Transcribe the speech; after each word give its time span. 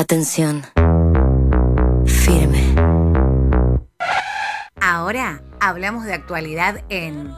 Atención. 0.00 0.62
Firme. 2.06 2.62
Ahora 4.80 5.42
hablamos 5.58 6.04
de 6.04 6.14
actualidad 6.14 6.84
en 6.88 7.34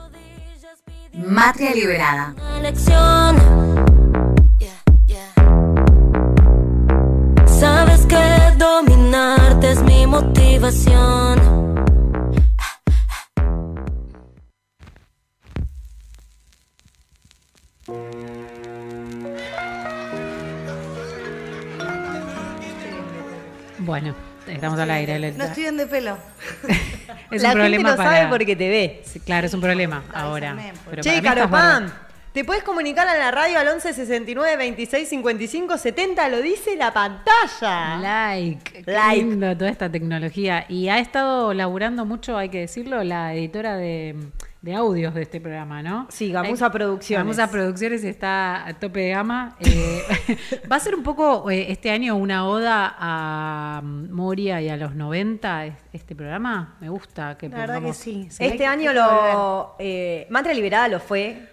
Matria 1.15 1.75
Liberada. 1.75 2.35
Sabes 7.47 8.05
que 8.05 8.57
dominarte 8.59 9.71
es 9.71 9.83
mi 9.83 10.07
motivación. 10.07 11.70
Estamos 24.61 24.79
al 24.79 24.91
aire. 24.91 25.33
No 25.33 25.45
estoy 25.45 25.63
bien 25.65 25.77
de 25.77 25.87
pelo. 25.87 26.19
Es 27.31 27.43
la 27.43 27.51
un 27.51 27.55
gente 27.55 27.61
problema 27.61 27.91
lo 27.91 27.97
para... 27.97 28.11
sabe 28.11 28.29
porque 28.29 28.57
te 28.57 28.69
ve. 28.69 29.03
Sí, 29.05 29.21
claro, 29.21 29.47
es 29.47 29.55
un 29.55 29.61
problema 29.61 30.03
ahora. 30.13 30.57
Pero 30.89 31.03
che, 31.03 31.11
para 31.11 31.21
mí 31.21 31.23
Caro 31.23 31.45
estás 31.45 31.51
bárbaro. 31.51 31.87
Pam, 31.87 31.93
te 32.33 32.45
puedes 32.45 32.63
comunicar 32.63 33.07
a 33.09 33.17
la 33.17 33.31
radio 33.31 33.59
al 33.59 33.69
11 33.69 33.93
69 33.93 34.57
26 34.57 35.09
55 35.09 35.79
70, 35.79 36.29
lo 36.29 36.43
dice 36.43 36.77
la 36.77 36.93
pantalla. 36.93 37.99
Like, 37.99 38.85
qué 38.85 38.93
Like. 38.93 39.17
lindo 39.17 39.57
toda 39.57 39.71
esta 39.71 39.91
tecnología. 39.91 40.65
Y 40.69 40.89
ha 40.89 40.99
estado 40.99 41.55
laburando 41.55 42.05
mucho, 42.05 42.37
hay 42.37 42.49
que 42.49 42.61
decirlo, 42.61 43.03
la 43.05 43.35
editora 43.35 43.77
de, 43.77 44.17
de 44.63 44.75
audios 44.75 45.15
de 45.15 45.23
este 45.23 45.41
programa, 45.41 45.83
¿no? 45.83 46.07
Sí, 46.11 46.31
Gamusa 46.33 46.67
Hay- 46.67 46.71
Producciones. 46.73 47.25
Gamusa 47.25 47.51
Producciones 47.51 48.05
está 48.05 48.67
a 48.67 48.75
tope 48.79 49.01
de 49.01 49.11
gama. 49.11 49.57
Eh, 49.61 50.03
va 50.71 50.77
a 50.77 50.81
ser 50.81 50.95
un 50.95 51.03
poco 51.03 51.51
eh, 51.51 51.67
este 51.73 51.91
año 51.91 52.15
una 52.17 52.47
oda 52.47 52.95
a 52.99 53.81
mm, 53.83 54.11
Moria 54.11 54.61
y 54.61 54.69
a 54.69 54.77
los 54.77 54.95
90 54.95 55.67
es- 55.67 55.75
este 55.93 56.15
programa. 56.15 56.77
Me 56.81 56.89
gusta 56.91 57.37
que 57.39 57.49
La 57.49 57.59
verdad 57.59 57.83
que 57.83 57.95
sí. 57.95 58.29
Este 58.39 58.67
año 58.67 58.93
lo. 58.93 59.77
Eh, 59.79 60.27
Mantra 60.31 60.53
Liberada 60.53 60.89
lo 60.89 61.01
fue. 61.01 61.49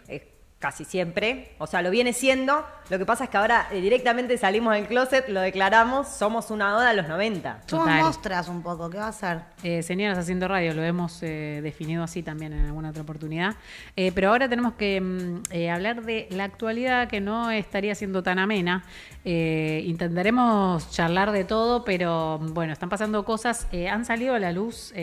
Casi 0.60 0.86
siempre, 0.86 1.52
o 1.60 1.68
sea, 1.68 1.82
lo 1.82 1.92
viene 1.92 2.14
siendo. 2.14 2.66
Lo 2.90 2.98
que 2.98 3.06
pasa 3.06 3.26
es 3.26 3.30
que 3.30 3.38
ahora 3.38 3.68
eh, 3.72 3.80
directamente 3.80 4.38
salimos 4.38 4.74
del 4.74 4.88
closet, 4.88 5.28
lo 5.30 5.42
declaramos, 5.42 6.08
somos 6.08 6.50
una 6.50 6.76
oda 6.76 6.90
a 6.90 6.94
los 6.94 7.08
90. 7.08 7.64
Somos 7.68 7.86
Total. 7.86 8.02
mostras 8.02 8.48
un 8.48 8.64
poco, 8.64 8.90
¿qué 8.90 8.98
va 8.98 9.10
a 9.10 9.12
ser? 9.12 9.42
Eh, 9.62 9.84
señoras 9.84 10.18
haciendo 10.18 10.48
radio, 10.48 10.74
lo 10.74 10.82
hemos 10.84 11.22
eh, 11.22 11.60
definido 11.62 12.04
así 12.04 12.24
también 12.24 12.54
en 12.54 12.66
alguna 12.66 12.90
otra 12.90 13.04
oportunidad. 13.04 13.56
Eh, 13.96 14.12
pero 14.16 14.30
ahora 14.30 14.50
tenemos 14.50 14.74
que 14.74 15.00
mm, 15.00 15.44
eh, 15.52 15.70
hablar 15.70 16.04
de 16.04 16.28
la 16.32 16.46
actualidad 16.46 17.08
que 17.08 17.22
no 17.22 17.52
estaría 17.52 17.94
siendo 17.94 18.24
tan 18.24 18.40
amena. 18.40 18.84
Eh, 19.26 19.84
intentaremos 19.86 20.90
charlar 20.92 21.32
de 21.32 21.44
todo, 21.44 21.84
pero 21.84 22.40
mm, 22.42 22.54
bueno, 22.54 22.74
están 22.74 22.90
pasando 22.90 23.24
cosas. 23.26 23.68
Eh, 23.72 23.90
han 23.90 24.06
salido 24.06 24.34
a 24.34 24.40
la 24.40 24.52
luz. 24.52 24.94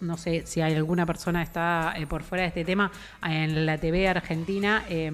No 0.00 0.16
sé 0.16 0.46
si 0.46 0.60
hay 0.60 0.74
alguna 0.74 1.06
persona 1.06 1.40
que 1.40 1.44
está 1.44 1.94
eh, 1.96 2.06
por 2.06 2.22
fuera 2.22 2.42
de 2.42 2.48
este 2.48 2.64
tema, 2.64 2.90
en 3.22 3.66
la 3.66 3.78
TV 3.78 4.08
argentina, 4.08 4.84
eh, 4.88 5.10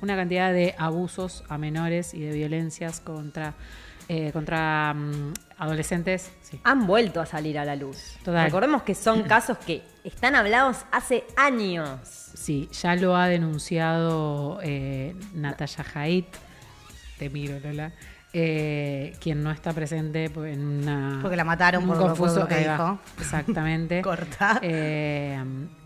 una 0.00 0.16
cantidad 0.16 0.52
de 0.52 0.74
abusos 0.78 1.44
a 1.48 1.58
menores 1.58 2.14
y 2.14 2.20
de 2.20 2.32
violencias 2.32 3.00
contra, 3.00 3.54
eh, 4.08 4.30
contra 4.32 4.94
mm, 4.94 5.32
adolescentes. 5.58 6.32
Sí. 6.42 6.60
Han 6.64 6.86
vuelto 6.86 7.20
a 7.20 7.26
salir 7.26 7.58
a 7.58 7.64
la 7.64 7.76
luz. 7.76 8.16
Total. 8.24 8.44
Recordemos 8.44 8.82
que 8.82 8.94
son 8.94 9.22
casos 9.28 9.58
que 9.58 9.82
están 10.04 10.34
hablados 10.34 10.84
hace 10.92 11.24
años. 11.36 11.88
Sí, 12.34 12.68
ya 12.72 12.94
lo 12.96 13.16
ha 13.16 13.28
denunciado 13.28 14.60
eh, 14.62 15.14
Natalia 15.34 15.84
Haidt, 15.94 16.36
te 17.18 17.28
miro 17.28 17.58
Lola, 17.60 17.92
eh, 18.32 19.14
quien 19.20 19.42
no 19.42 19.50
está 19.50 19.72
presente 19.72 20.24
en 20.26 20.64
una... 20.64 21.18
Porque 21.22 21.36
la 21.36 21.44
mataron 21.44 21.86
por 21.86 21.98
confuso 21.98 22.40
lo 22.40 22.48
que 22.48 22.58
dijo. 22.58 22.98
Exactamente. 23.18 24.02
Corta. 24.02 24.58
Eh, 24.62 25.38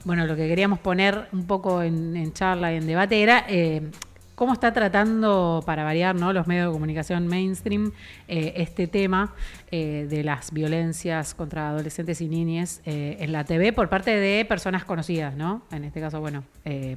bueno, 0.05 0.27
lo 0.27 0.37
que 0.37 0.47
queríamos 0.49 0.79
poner 0.79 1.29
un 1.33 1.47
poco 1.47 1.83
en, 1.83 2.17
en 2.17 2.33
charla 2.33 2.73
y 2.73 2.77
en 2.77 2.87
debate 2.87 3.23
era... 3.23 3.45
eh, 3.49 3.91
¿Cómo 4.35 4.53
está 4.53 4.73
tratando, 4.73 5.63
para 5.65 5.85
variar, 5.85 6.17
¿no? 6.17 6.33
los 6.33 6.49
medios 6.49 6.67
de 6.67 6.73
comunicación 6.73 7.29
mainstream 7.29 7.93
eh, 8.27 8.55
este 8.57 8.89
tema 8.89 9.33
eh, 9.71 10.09
de 10.11 10.25
las 10.25 10.51
violencias 10.51 11.35
contra 11.35 11.69
adolescentes 11.69 12.21
y 12.21 12.27
niñas 12.27 12.83
eh, 12.85 13.17
en 13.21 13.31
la 13.31 13.45
TV 13.45 13.73
por 13.73 13.89
parte 13.89 14.11
de 14.11 14.45
personas 14.45 14.85
conocidas, 14.85 15.37
¿no? 15.37 15.63
En 15.71 15.85
este 15.85 16.01
caso, 16.01 16.19
bueno, 16.19 16.43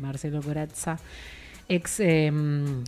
Marcelo 0.01 0.41
Corazza, 0.41 0.97
ex 1.69 1.99
eh, 1.99 2.31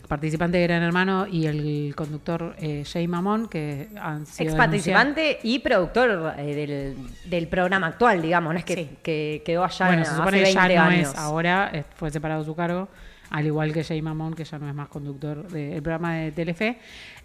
participante 0.08 0.56
de 0.58 0.64
Gran 0.66 0.82
Hermano, 0.82 1.26
y 1.26 1.46
el 1.46 1.92
conductor 1.94 2.54
eh, 2.58 2.84
Jay 2.90 3.06
Mamón, 3.06 3.48
que 3.48 3.88
han 4.00 4.24
sido 4.26 4.50
Ex 4.50 4.56
denunciados. 4.56 4.56
participante 4.56 5.38
y 5.42 5.58
productor 5.58 6.34
eh, 6.38 6.54
del, 6.54 6.96
del 7.30 7.48
programa 7.48 7.88
actual, 7.88 8.22
digamos, 8.22 8.52
no 8.54 8.58
es 8.58 8.64
que, 8.64 8.74
Sí. 8.74 8.88
que 9.02 9.42
quedó 9.44 9.64
allá 9.64 9.86
Bueno, 9.86 9.98
en- 10.00 10.04
se 10.06 10.10
hace 10.12 10.18
supone 10.18 10.36
que 10.38 10.42
20 10.44 10.74
ya 10.74 10.84
no 10.84 10.90
años. 10.90 11.08
es 11.10 11.18
ahora, 11.18 11.70
eh, 11.74 11.84
fue 11.94 12.10
separado 12.10 12.42
su 12.44 12.54
cargo, 12.56 12.88
al 13.28 13.46
igual 13.46 13.72
que 13.72 13.84
Jay 13.84 14.02
Mamón, 14.02 14.34
que 14.34 14.44
ya 14.44 14.58
no 14.58 14.68
es 14.68 14.74
más 14.74 14.88
conductor 14.88 15.46
del 15.48 15.80
programa 15.82 16.14
de 16.16 16.32
Telefe. 16.32 16.78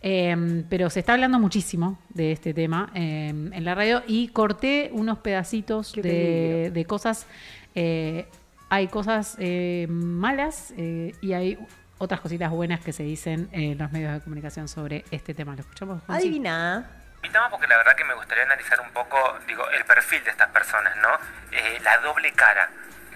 Eh, 0.04 0.64
pero 0.70 0.90
se 0.92 1.00
está 1.00 1.14
hablando 1.14 1.40
muchísimo 1.40 1.98
de 2.10 2.32
este 2.34 2.54
tema 2.54 2.92
eh, 2.94 3.30
en 3.30 3.64
la 3.66 3.74
radio 3.74 4.04
y 4.06 4.28
corté 4.28 4.92
unos 4.94 5.18
pedacitos 5.20 5.94
de, 5.94 6.70
de 6.72 6.86
cosas. 6.86 7.26
Hay 8.70 8.88
cosas 8.88 9.36
eh, 9.40 9.88
malas 9.90 10.74
eh, 10.78 11.14
y 11.22 11.34
hay 11.34 11.58
otras 11.98 12.20
cositas 12.20 12.50
buenas 12.52 12.82
que 12.82 12.92
se 12.94 13.04
dicen 13.04 13.48
en 13.52 13.78
los 13.78 13.92
medios 13.92 14.14
de 14.14 14.22
comunicación 14.22 14.68
sobre 14.68 15.06
este 15.12 15.34
tema. 15.34 15.54
¿Lo 15.56 15.62
escuchamos? 15.62 16.02
Juanchi? 16.06 16.28
Adivina. 16.28 16.90
Invitamos 17.18 17.50
porque 17.52 17.68
la 17.68 17.78
verdad 17.78 17.96
que 17.96 18.04
me 18.04 18.14
gustaría 18.14 18.44
analizar 18.44 18.80
un 18.82 18.90
poco, 18.92 19.18
digo, 19.48 19.68
el 19.72 19.84
perfil 19.86 20.24
de 20.24 20.32
estas 20.32 20.50
personas, 20.50 20.96
¿no? 20.98 21.10
Eh, 21.52 21.80
la 21.84 21.98
doble 22.00 22.32
cara, 22.34 22.70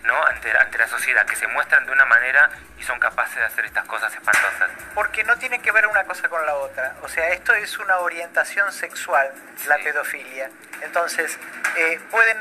¿no? 0.03 0.15
Ante, 0.25 0.49
ante 0.57 0.77
la 0.79 0.87
sociedad, 0.87 1.25
que 1.25 1.35
se 1.35 1.45
muestran 1.47 1.85
de 1.85 1.91
una 1.91 2.05
manera 2.05 2.49
y 2.79 2.83
son 2.83 2.97
capaces 2.99 3.35
de 3.35 3.43
hacer 3.43 3.65
estas 3.65 3.85
cosas 3.85 4.11
espantosas. 4.13 4.69
porque 4.95 5.23
no 5.25 5.37
tiene 5.37 5.59
que 5.59 5.71
ver 5.71 5.85
una 5.87 6.03
cosa 6.05 6.27
con 6.29 6.43
la 6.45 6.55
otra. 6.55 6.95
O 7.03 7.07
sea, 7.07 7.29
esto 7.29 7.53
es 7.53 7.77
una 7.79 7.97
orientación 7.99 8.71
sexual, 8.71 9.29
la 9.67 9.77
Sí. 9.77 9.83
pedofilia. 9.83 10.49
Entonces, 10.83 11.37
eh, 11.77 11.99
pueden 12.09 12.37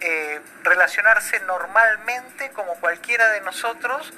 eh, 0.00 0.40
relacionarse 0.62 1.40
normalmente 1.40 2.50
como 2.50 2.74
cualquiera 2.80 3.30
de 3.30 3.40
nosotros, 3.40 4.12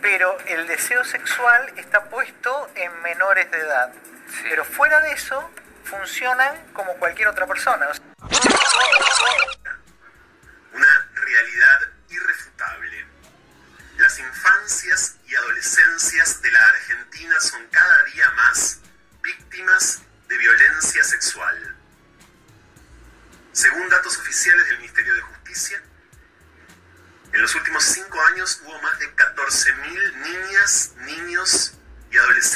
pero 0.00 0.38
el 0.46 0.66
deseo 0.66 1.04
sexual 1.04 1.72
está 1.76 2.04
puesto 2.04 2.70
en 2.74 3.02
menores 3.02 3.50
de 3.50 3.58
edad. 3.58 3.92
Sí. 4.28 4.46
Pero 4.48 4.64
fuera 4.64 5.00
de 5.00 5.12
eso, 5.12 5.50
funcionan 5.84 6.56
como 6.72 6.94
cualquier 6.94 7.28
otra 7.28 7.46
persona. 7.46 7.88
Una 10.72 11.08
realidad 11.14 11.80
irrefutable. 12.08 13.06
Las 13.96 14.18
infancias 14.18 15.16
y 15.26 15.34
adolescencias 15.34 16.42
de 16.42 16.50
la 16.50 16.68
Argentina 16.68 17.40
son 17.40 17.66
cada 17.68 18.02
día 18.04 18.30
más 18.30 18.80
víctimas 19.22 20.02
de 20.28 20.38
violencia 20.38 21.04
sexual. 21.04 21.73
Según 23.54 23.88
datos 23.88 24.18
oficiales 24.18 24.66
del 24.66 24.78
Ministerio 24.78 25.14
de 25.14 25.20
Justicia, 25.20 25.80
en 27.32 27.40
los 27.40 27.54
últimos 27.54 27.84
cinco 27.84 28.20
años 28.22 28.60
hubo 28.64 28.82
más 28.82 28.98
de 28.98 29.14
14.000 29.14 30.16
niñas, 30.16 30.92
niños 31.06 31.74
y 32.10 32.16
adolescentes 32.16 32.53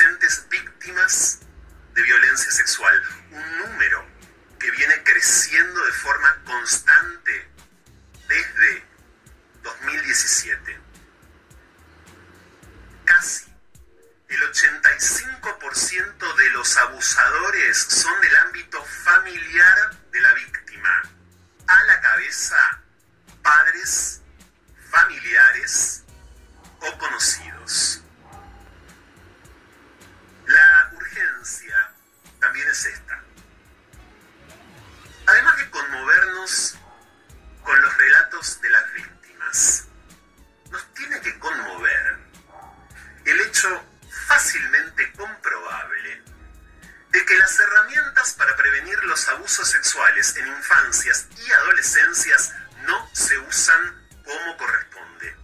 prevenir 48.69 49.03
los 49.05 49.29
abusos 49.29 49.71
sexuales 49.71 50.37
en 50.37 50.47
infancias 50.47 51.27
y 51.39 51.51
adolescencias 51.53 52.53
no 52.87 53.09
se 53.15 53.39
usan 53.39 54.07
como 54.25 54.57
corresponde. 54.59 55.35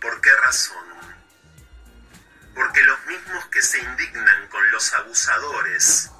¿Por 0.00 0.20
qué 0.20 0.32
razón? 0.36 0.84
Porque 2.54 2.82
los 2.82 3.04
mismos 3.06 3.46
que 3.46 3.62
se 3.62 3.80
indignan 3.80 4.48
con 4.48 4.70
los 4.70 4.92
abusadores 4.94 6.10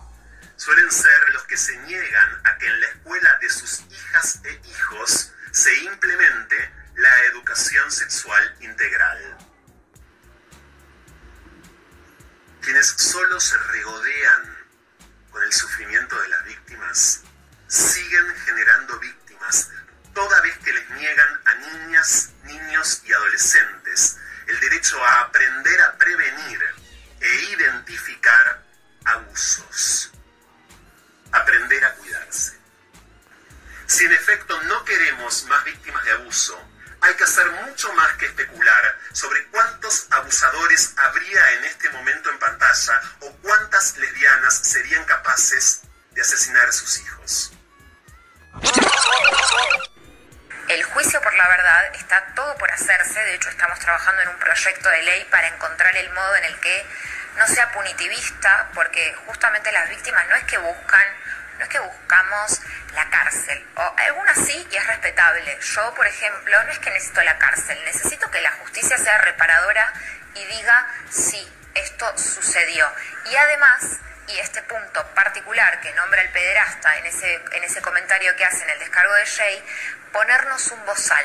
suelen 0.56 0.90
ser 0.90 1.28
los 1.32 1.44
que 1.44 1.56
se 1.56 1.76
niegan 1.78 2.40
a 2.44 2.58
que 2.58 2.66
en 2.66 2.80
la 2.80 2.86
escuela 2.88 3.38
de 3.40 3.50
sus 3.50 3.80
hijas 3.90 4.40
e 4.44 4.60
hijos 4.68 5.32
se 5.52 5.76
implemente 5.84 6.72
la 6.96 7.24
educación 7.26 7.90
sexual 7.92 8.56
integral. 8.60 9.38
Quienes 12.62 12.86
solo 12.86 13.38
se 13.38 13.56
regodean 13.58 14.57
con 15.38 15.46
el 15.46 15.52
sufrimiento 15.52 16.20
de 16.20 16.28
las 16.30 16.44
víctimas 16.46 17.22
siguen 17.68 18.34
generando 18.44 18.98
víctimas 18.98 19.70
toda 20.12 20.40
vez 20.40 20.58
que 20.58 20.72
les 20.72 20.90
niegan 20.90 21.40
a 21.44 21.54
niñas, 21.54 22.30
niños 22.42 23.02
y 23.04 23.12
adolescentes 23.12 24.18
el 24.48 24.58
derecho 24.58 25.00
a 25.04 25.20
aprender 25.20 25.80
a 25.80 25.96
prevenir 25.96 26.60
e 27.20 27.34
identificar 27.52 28.64
abusos. 29.04 30.10
Aprender 31.30 31.84
a 31.84 31.94
cuidarse. 31.94 32.58
Si 33.86 34.06
en 34.06 34.12
efecto 34.12 34.60
no 34.64 34.84
queremos 34.84 35.44
más 35.44 35.62
víctimas 35.62 36.04
de 36.04 36.12
abuso, 36.14 36.60
hay 37.00 37.14
que 37.14 37.24
hacer 37.24 37.50
mucho 37.50 37.92
más 37.94 38.12
que 38.14 38.26
especular 38.26 38.98
sobre 39.12 39.46
cuántos 39.48 40.06
abusadores 40.10 40.94
habría 40.96 41.52
en 41.52 41.64
este 41.64 41.90
momento 41.90 42.30
en 42.30 42.38
pantalla 42.38 43.00
o 43.20 43.32
cuántas 43.42 43.96
lesbianas 43.96 44.54
serían 44.54 45.04
capaces 45.04 45.82
de 46.12 46.22
asesinar 46.22 46.68
a 46.68 46.72
sus 46.72 47.00
hijos. 47.00 47.52
El 50.68 50.84
juicio 50.84 51.20
por 51.22 51.34
la 51.34 51.48
verdad 51.48 51.94
está 51.94 52.34
todo 52.34 52.54
por 52.56 52.70
hacerse, 52.70 53.18
de 53.20 53.34
hecho 53.34 53.48
estamos 53.48 53.78
trabajando 53.78 54.22
en 54.22 54.28
un 54.28 54.38
proyecto 54.38 54.88
de 54.90 55.02
ley 55.02 55.26
para 55.30 55.48
encontrar 55.48 55.96
el 55.96 56.10
modo 56.12 56.36
en 56.36 56.44
el 56.44 56.60
que 56.60 56.86
no 57.38 57.46
sea 57.46 57.72
punitivista, 57.72 58.68
porque 58.74 59.14
justamente 59.26 59.72
las 59.72 59.88
víctimas 59.88 60.26
no 60.28 60.34
es 60.34 60.44
que 60.44 60.58
buscan, 60.58 61.06
no 61.58 61.64
es 61.64 61.70
que 61.70 61.78
buscamos 61.80 62.60
la 62.94 63.08
cárcel, 63.10 63.66
o 63.76 63.94
algunas 63.96 64.38
sí 64.38 64.68
y 64.70 64.76
es 64.76 64.86
respetable. 64.86 65.58
Yo, 65.60 65.94
por 65.94 66.06
ejemplo, 66.06 66.62
no 66.64 66.70
es 66.70 66.78
que 66.78 66.90
necesito 66.90 67.22
la 67.22 67.38
cárcel, 67.38 67.78
necesito 67.84 68.30
que 68.30 68.40
la 68.40 68.52
justicia 68.52 68.96
sea 68.96 69.18
reparadora 69.18 69.92
y 70.34 70.44
diga 70.44 70.86
sí, 71.10 71.52
esto 71.74 72.16
sucedió. 72.16 72.90
Y 73.26 73.36
además, 73.36 73.98
y 74.28 74.38
este 74.38 74.62
punto 74.62 75.06
particular 75.14 75.80
que 75.80 75.92
nombra 75.94 76.22
el 76.22 76.30
pederasta 76.30 76.96
en 76.98 77.06
ese, 77.06 77.42
en 77.52 77.64
ese 77.64 77.80
comentario 77.82 78.34
que 78.36 78.44
hace 78.44 78.62
en 78.64 78.70
el 78.70 78.78
descargo 78.78 79.12
de 79.14 79.26
Jay, 79.26 79.64
ponernos 80.12 80.70
un 80.70 80.84
bozal. 80.86 81.24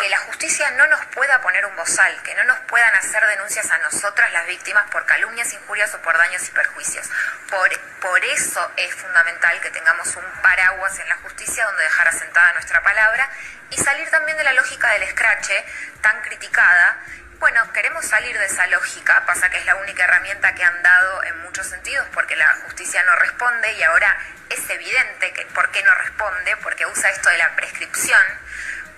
Que 0.00 0.08
la 0.08 0.18
justicia 0.18 0.70
no 0.72 0.86
nos 0.86 1.04
pueda 1.06 1.40
poner 1.42 1.66
un 1.66 1.76
bozal, 1.76 2.22
que 2.22 2.34
no 2.34 2.44
nos 2.44 2.58
puedan 2.60 2.94
hacer 2.94 3.26
denuncias 3.26 3.70
a 3.70 3.78
nosotras 3.78 4.32
las 4.32 4.46
víctimas 4.46 4.88
por 4.90 5.04
calumnias, 5.04 5.52
injurias 5.52 5.94
o 5.94 6.02
por 6.02 6.16
daños 6.16 6.48
y 6.48 6.50
perjuicios. 6.52 7.08
Por, 7.50 7.78
por 8.00 8.24
eso 8.24 8.72
es 8.76 8.94
fundamental 8.94 9.60
que 9.60 9.70
tengamos 9.70 10.16
un 10.16 10.24
paraguas 10.42 10.98
en 10.98 11.08
la 11.08 11.16
justicia 11.16 11.66
donde 11.66 11.82
dejar 11.82 12.08
asentada 12.08 12.52
nuestra 12.54 12.82
palabra 12.82 13.28
y 13.70 13.76
salir 13.78 14.08
también 14.10 14.38
de 14.38 14.44
la 14.44 14.52
lógica 14.54 14.90
del 14.92 15.02
escrache 15.02 15.64
tan 16.00 16.20
criticada 16.22 16.98
bueno, 17.42 17.72
queremos 17.72 18.06
salir 18.06 18.38
de 18.38 18.46
esa 18.46 18.68
lógica, 18.68 19.26
pasa 19.26 19.50
que 19.50 19.58
es 19.58 19.66
la 19.66 19.74
única 19.74 20.04
herramienta 20.04 20.54
que 20.54 20.62
han 20.62 20.80
dado 20.80 21.24
en 21.24 21.40
muchos 21.40 21.66
sentidos 21.66 22.06
porque 22.14 22.36
la 22.36 22.46
justicia 22.64 23.02
no 23.02 23.16
responde 23.16 23.72
y 23.72 23.82
ahora 23.82 24.16
es 24.48 24.70
evidente 24.70 25.32
que 25.32 25.44
por 25.46 25.68
qué 25.72 25.82
no 25.82 25.92
responde, 25.96 26.56
porque 26.58 26.86
usa 26.86 27.10
esto 27.10 27.30
de 27.30 27.38
la 27.38 27.50
prescripción. 27.56 28.22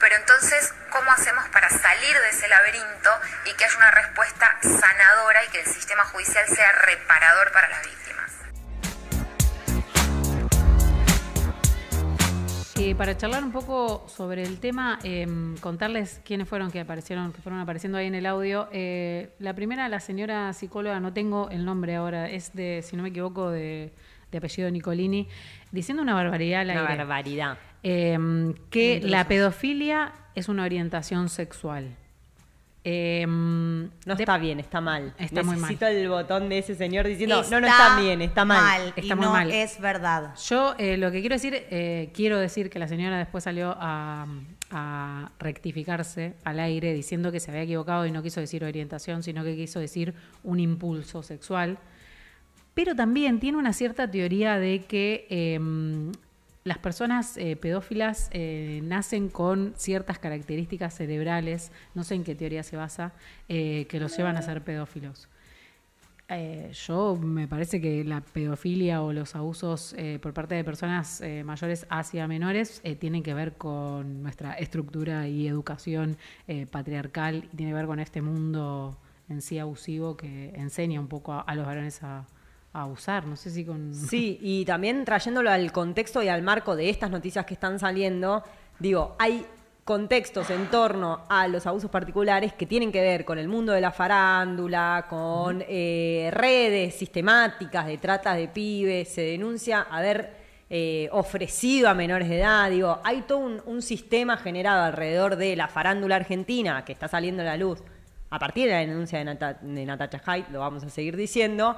Pero 0.05 0.17
entonces, 0.17 0.75
¿cómo 0.93 1.11
hacemos 1.13 1.49
para 1.49 1.71
salir 1.71 2.13
de 2.13 2.29
ese 2.29 2.47
laberinto 2.47 3.09
y 3.51 3.57
que 3.57 3.65
haya 3.65 3.75
una 3.79 3.91
respuesta 3.91 4.59
sanadora 4.61 5.43
y 5.47 5.51
que 5.51 5.61
el 5.61 5.67
sistema 5.67 6.05
judicial 6.05 6.45
sea 6.47 6.73
reparador 6.73 7.51
para 7.53 7.71
las 7.71 7.81
víctimas? 7.87 8.31
Eh, 12.79 12.95
para 12.95 13.17
charlar 13.17 13.45
un 13.45 13.51
poco 13.53 14.07
sobre 14.07 14.43
el 14.43 14.61
tema, 14.61 14.99
eh, 15.05 15.27
contarles 15.63 16.21
quiénes 16.23 16.51
fueron 16.51 16.71
que 16.71 16.81
aparecieron, 16.81 17.33
que 17.33 17.41
fueron 17.41 17.63
apareciendo 17.63 17.97
ahí 17.97 18.09
en 18.09 18.15
el 18.15 18.27
audio. 18.27 18.69
Eh, 18.73 19.35
la 19.39 19.55
primera, 19.55 19.89
la 19.89 20.01
señora 20.01 20.53
psicóloga, 20.53 21.01
no 21.01 21.15
tengo 21.15 21.49
el 21.49 21.65
nombre 21.65 21.97
ahora, 21.97 22.29
es 22.29 22.53
de, 22.53 22.85
si 22.87 22.95
no 22.95 23.03
me 23.05 23.09
equivoco, 23.09 23.51
de, 23.51 23.95
de 24.31 24.37
apellido 24.37 24.71
Nicolini, 24.71 25.31
diciendo 25.73 26.03
una 26.03 26.13
barbaridad 26.13 26.61
al 26.61 26.73
Una 26.73 26.81
aire. 26.83 26.97
barbaridad. 26.99 27.59
Eh, 27.85 28.19
que 28.71 29.01
la 29.03 29.29
pedofilia 29.29 30.13
es 30.35 30.49
una 30.49 30.65
orientación 30.65 31.29
sexual. 31.29 31.95
Eh, 32.87 33.25
No 33.27 33.91
está 34.19 34.37
bien, 34.37 34.61
está 34.61 34.81
mal. 34.83 35.15
Está 35.19 35.43
muy 35.43 35.57
mal. 35.57 35.63
Necesito 35.63 35.87
el 35.87 36.09
botón 36.09 36.51
de 36.51 36.59
ese 36.59 36.75
señor 36.75 37.07
diciendo, 37.07 37.43
no, 37.51 37.61
no 37.61 37.67
está 37.67 37.99
bien, 37.99 38.21
está 38.21 38.45
mal. 38.45 38.93
Está 38.95 39.01
y 39.15 39.17
muy 39.17 39.25
no 39.25 39.33
mal. 39.33 39.51
es 39.51 39.81
verdad. 39.81 40.35
Yo 40.49 40.75
eh, 40.79 40.99
lo 40.99 41.11
que 41.11 41.21
quiero 41.21 41.35
decir, 41.35 41.55
eh, 41.71 42.11
quiero 42.13 42.39
decir 42.39 42.69
que 42.69 42.79
la 42.79 42.87
señora 42.89 43.17
después 43.17 43.45
salió 43.45 43.75
a, 43.79 44.27
a 44.71 45.31
rectificarse 45.39 46.35
al 46.45 46.61
aire 46.61 46.93
diciendo 46.93 47.33
que 47.33 47.41
se 47.41 47.51
había 47.51 47.63
equivocado 47.63 48.05
y 48.07 48.11
no 48.11 48.23
quiso 48.23 48.41
decir 48.41 48.63
orientación, 48.65 49.23
sino 49.23 49.45
que 49.45 49.57
quiso 49.57 49.81
decir 49.81 50.13
un 50.43 50.61
impulso 50.61 51.23
sexual. 51.23 51.79
Pero 52.75 52.95
también 52.95 53.41
tiene 53.41 53.57
una 53.57 53.73
cierta 53.73 54.11
teoría 54.11 54.59
de 54.59 54.85
que 54.85 55.27
em, 55.31 56.13
las 56.65 56.79
personas 56.79 57.37
eh, 57.37 57.57
pedófilas 57.57 58.31
eh, 58.33 58.81
nacen 58.83 59.29
con 59.29 59.75
ciertas 59.77 60.19
características 60.19 60.95
cerebrales, 60.95 61.71
no 61.95 62.05
sé 62.05 62.15
en 62.15 62.25
qué 62.25 62.35
teoría 62.35 62.63
se 62.63 62.77
basa, 62.77 63.13
eh, 63.49 63.87
que 63.89 64.01
los 64.01 64.17
llevan 64.17 64.37
a 64.37 64.43
ser 64.43 64.63
pedófilos. 64.63 65.29
Yo 66.87 67.17
me 67.17 67.47
parece 67.47 67.81
que 67.81 68.03
la 68.03 68.23
pedofilia 68.23 69.03
o 69.03 69.13
los 69.13 69.37
abusos 69.37 69.95
por 70.21 70.33
parte 70.33 70.57
de 70.57 70.65
personas 70.65 71.23
mayores 71.45 71.87
hacia 71.91 72.27
menores 72.27 72.83
tienen 72.99 73.23
que 73.23 73.35
ver 73.35 73.53
con 73.53 74.23
nuestra 74.23 74.55
estructura 74.55 75.29
y 75.29 75.47
educación 75.47 76.17
patriarcal 76.73 77.49
y 77.53 77.57
tiene 77.57 77.71
que 77.71 77.77
ver 77.77 77.87
con 77.87 78.01
este 78.01 78.21
mundo 78.21 78.99
en 79.29 79.43
sí 79.43 79.61
abusivo 79.61 80.17
que 80.17 80.49
enseña 80.57 80.99
un 80.99 81.09
poco 81.09 81.45
a 81.47 81.55
los 81.55 81.67
varones 81.67 82.03
a, 82.03 82.27
a 82.75 82.83
abusar. 82.83 83.25
No 83.27 83.37
sé 83.37 83.49
si 83.51 83.65
con... 83.65 83.95
Sí, 84.11 84.39
y 84.43 84.65
también 84.67 85.05
trayéndolo 85.07 85.51
al 85.51 85.73
contexto 85.73 86.23
y 86.23 86.29
al 86.29 86.43
marco 86.43 86.77
de 86.77 86.91
estas 86.91 87.11
noticias 87.11 87.47
que 87.47 87.55
están 87.55 87.79
saliendo, 87.79 88.43
digo, 88.79 89.17
hay 89.19 89.47
contextos 89.85 90.49
en 90.51 90.71
torno 90.71 91.25
a 91.29 91.47
los 91.47 91.67
abusos 91.67 91.91
particulares 91.91 92.55
que 92.55 92.65
tienen 92.65 92.91
que 92.91 93.03
ver 93.03 93.25
con 93.27 93.39
el 93.39 93.49
mundo 93.49 93.73
de 93.73 93.83
la 93.83 93.91
farándula, 93.93 95.07
con 95.11 95.63
eh, 95.69 96.31
redes 96.33 96.95
sistemáticas 96.95 97.87
de 97.87 97.99
trata 97.99 98.35
de 98.35 98.49
pibes, 98.49 99.09
se 99.11 99.21
denuncia 99.21 99.83
haber 99.91 100.43
eh, 100.71 101.11
ofrecido 101.13 101.91
a 101.91 101.95
menores 101.95 102.31
de 102.31 102.39
edad, 102.39 102.71
digo, 102.71 102.99
hay 103.05 103.21
todo 103.23 103.39
un, 103.39 103.61
un 103.67 103.83
sistema 103.83 104.39
generado 104.39 104.85
alrededor 104.85 105.37
de 105.37 105.55
la 105.55 105.69
farándula 105.69 106.17
argentina 106.17 106.83
que 106.87 106.93
está 106.93 107.07
saliendo 107.07 107.43
a 107.43 107.45
la 107.45 107.57
luz 107.59 107.83
a 108.31 108.39
partir 108.39 108.65
de 108.67 108.73
la 108.73 108.79
denuncia 108.79 109.19
de, 109.19 109.27
Nata- 109.27 109.59
de 109.61 109.85
Natacha 109.85 110.21
Haidt, 110.25 110.49
lo 110.49 110.61
vamos 110.61 110.83
a 110.83 110.89
seguir 110.89 111.15
diciendo, 111.15 111.77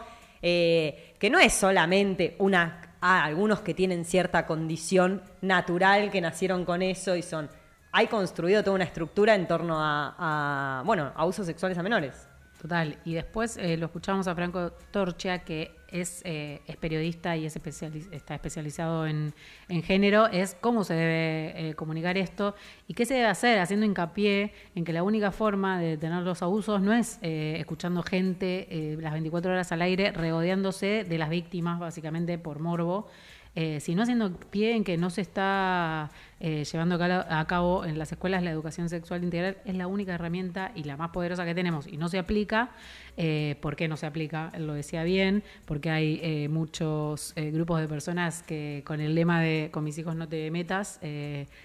eh, 0.48 1.16
que 1.18 1.28
no 1.28 1.40
es 1.40 1.52
solamente 1.52 2.36
una 2.38 2.94
a 3.00 3.24
algunos 3.24 3.62
que 3.62 3.74
tienen 3.74 4.04
cierta 4.04 4.46
condición 4.46 5.20
natural 5.40 6.08
que 6.12 6.20
nacieron 6.20 6.64
con 6.64 6.82
eso 6.82 7.16
y 7.16 7.22
son 7.22 7.50
hay 7.90 8.06
construido 8.06 8.62
toda 8.62 8.76
una 8.76 8.84
estructura 8.84 9.34
en 9.34 9.48
torno 9.48 9.76
a, 9.80 10.14
a, 10.78 10.82
bueno 10.84 11.12
abusos 11.16 11.46
sexuales 11.46 11.76
a 11.78 11.82
menores 11.82 12.28
Total. 12.60 12.98
Y 13.04 13.14
después 13.14 13.56
eh, 13.58 13.76
lo 13.76 13.86
escuchamos 13.86 14.26
a 14.26 14.34
Franco 14.34 14.72
Torcia, 14.90 15.40
que 15.40 15.75
es, 15.88 16.22
eh, 16.24 16.60
es 16.66 16.76
periodista 16.76 17.36
y 17.36 17.46
es 17.46 17.56
está 17.56 18.34
especializado 18.34 19.06
en, 19.06 19.32
género, 19.82 20.26
es 20.26 20.56
cómo 20.60 20.84
se 20.84 20.94
debe 20.94 21.70
eh, 21.70 21.74
comunicar 21.74 22.18
esto 22.18 22.54
y 22.88 22.94
qué 22.94 23.06
se 23.06 23.14
debe 23.14 23.26
hacer, 23.26 23.58
haciendo 23.58 23.86
hincapié 23.86 24.52
en 24.74 24.84
que 24.84 24.92
la 24.92 25.02
única 25.02 25.30
forma 25.30 25.78
de 25.78 25.90
detener 25.90 26.22
los 26.22 26.42
abusos 26.42 26.80
no 26.80 26.92
es 26.92 27.18
eh, 27.22 27.56
escuchando 27.58 28.02
gente 28.02 28.96
las 29.00 29.12
24 29.12 29.52
horas 29.52 29.72
al 29.72 29.82
aire 29.82 30.12
regodeándose 30.12 31.04
de 31.04 31.18
las 31.18 31.30
víctimas, 31.30 31.78
básicamente 31.78 32.38
por 32.38 32.58
morbo, 32.58 33.08
sino 33.80 34.02
haciendo 34.02 34.32
pie 34.50 34.76
en 34.76 34.84
que 34.84 34.98
no 34.98 35.08
se 35.08 35.22
está 35.22 36.10
eh, 36.38 36.64
llevando 36.64 37.02
a 37.02 37.46
cabo 37.46 37.84
en 37.86 37.98
las 37.98 38.12
escuelas 38.12 38.42
la 38.42 38.50
educación 38.50 38.90
sexual 38.90 39.24
integral, 39.24 39.56
es 39.64 39.74
la 39.74 39.86
única 39.86 40.14
herramienta 40.14 40.70
y 40.74 40.84
la 40.84 40.96
más 40.96 41.10
poderosa 41.10 41.46
que 41.46 41.54
tenemos 41.54 41.86
y 41.86 41.96
no 41.96 42.08
se 42.08 42.18
aplica. 42.18 42.70
Eh, 43.16 43.56
¿Por 43.62 43.76
qué 43.76 43.88
no 43.88 43.96
se 43.96 44.04
aplica? 44.04 44.52
Lo 44.58 44.74
decía 44.74 45.02
bien, 45.02 45.42
porque 45.64 45.88
hay 45.88 46.20
eh, 46.22 46.48
muchos 46.50 47.34
grupos 47.36 47.80
de 47.80 47.88
personas 47.88 48.42
que 48.42 48.82
con 48.84 49.00
el 49.00 49.14
lema 49.14 49.40
de 49.40 49.70
con 49.72 49.84
mis 49.84 49.96
hijos 49.96 50.14
no 50.16 50.28
te 50.28 50.50
metas, 50.50 51.00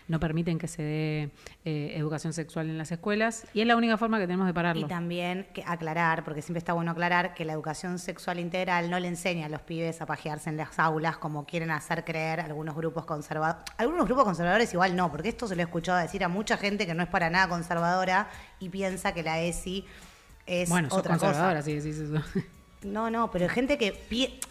no 0.07 0.19
permiten 0.19 0.57
que 0.57 0.67
se 0.67 0.81
dé 0.83 1.29
educación 1.65 2.31
sexual 2.31 2.69
en 2.69 2.77
las 2.77 2.91
escuelas 2.91 3.45
y 3.53 3.61
es 3.61 3.67
la 3.67 3.75
única 3.75 3.97
forma 3.97 4.17
que 4.19 4.25
tenemos 4.25 4.47
de 4.47 4.53
pararlo. 4.53 4.85
Y 4.85 4.89
también 4.89 5.47
aclarar, 5.65 6.23
porque 6.23 6.41
siempre 6.41 6.59
está 6.59 6.73
bueno 6.73 6.91
aclarar, 6.91 7.33
que 7.33 7.43
la 7.43 7.53
educación 7.53 7.99
sexual 7.99 8.39
integral 8.39 8.89
no 8.89 8.99
le 8.99 9.09
enseña 9.09 9.47
a 9.47 9.49
los 9.49 9.61
pibes 9.61 10.01
a 10.01 10.05
pajearse 10.05 10.49
en 10.49 10.57
las 10.57 10.79
aulas 10.79 11.17
como 11.17 11.45
quieren 11.45 11.71
hacer 11.71 12.05
creer. 12.05 12.39
Algunos 12.39 12.75
grupos 12.75 13.05
conservadores 13.05 14.60
igual 14.73 14.95
no, 14.95 15.11
porque 15.11 15.29
esto 15.29 15.47
se 15.47 15.55
lo 15.55 15.61
he 15.61 15.65
escuchado 15.65 15.99
decir 15.99 16.23
a 16.23 16.27
mucha 16.27 16.57
gente 16.57 16.85
que 16.85 16.93
no 16.93 17.03
es 17.03 17.09
para 17.09 17.29
nada 17.29 17.47
conservadora 17.47 18.29
y 18.59 18.69
piensa 18.69 19.13
que 19.13 19.23
la 19.23 19.41
ESI 19.41 19.85
es 20.45 20.69
bueno, 20.69 20.89
sos 20.89 20.99
otra 20.99 21.15
cosa. 21.15 21.27
conservadora, 21.27 21.61
sí, 21.61 21.81
sí, 21.81 21.93
sí, 21.93 22.07
sí. 22.07 22.41
No, 22.83 23.11
no, 23.11 23.29
pero 23.29 23.47
gente 23.47 23.77
que, 23.77 23.99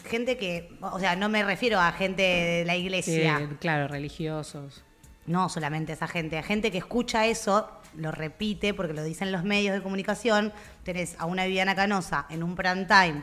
gente 0.04 0.36
que, 0.36 0.76
o 0.80 1.00
sea, 1.00 1.16
no 1.16 1.28
me 1.28 1.42
refiero 1.42 1.80
a 1.80 1.90
gente 1.90 2.22
de 2.22 2.64
la 2.64 2.76
iglesia. 2.76 3.40
Eh, 3.40 3.48
claro, 3.58 3.88
religiosos. 3.88 4.84
No 5.26 5.48
solamente 5.48 5.92
esa 5.92 6.06
gente, 6.06 6.38
a 6.38 6.42
gente 6.42 6.70
que 6.70 6.78
escucha 6.78 7.26
eso, 7.26 7.68
lo 7.96 8.12
repite 8.12 8.72
porque 8.72 8.94
lo 8.94 9.02
dicen 9.02 9.32
los 9.32 9.42
medios 9.42 9.74
de 9.74 9.82
comunicación. 9.82 10.52
Tenés 10.84 11.16
a 11.18 11.26
una 11.26 11.44
Viviana 11.44 11.74
Canosa 11.74 12.26
en 12.30 12.44
un 12.44 12.54
prime 12.54 12.84
time 12.84 13.22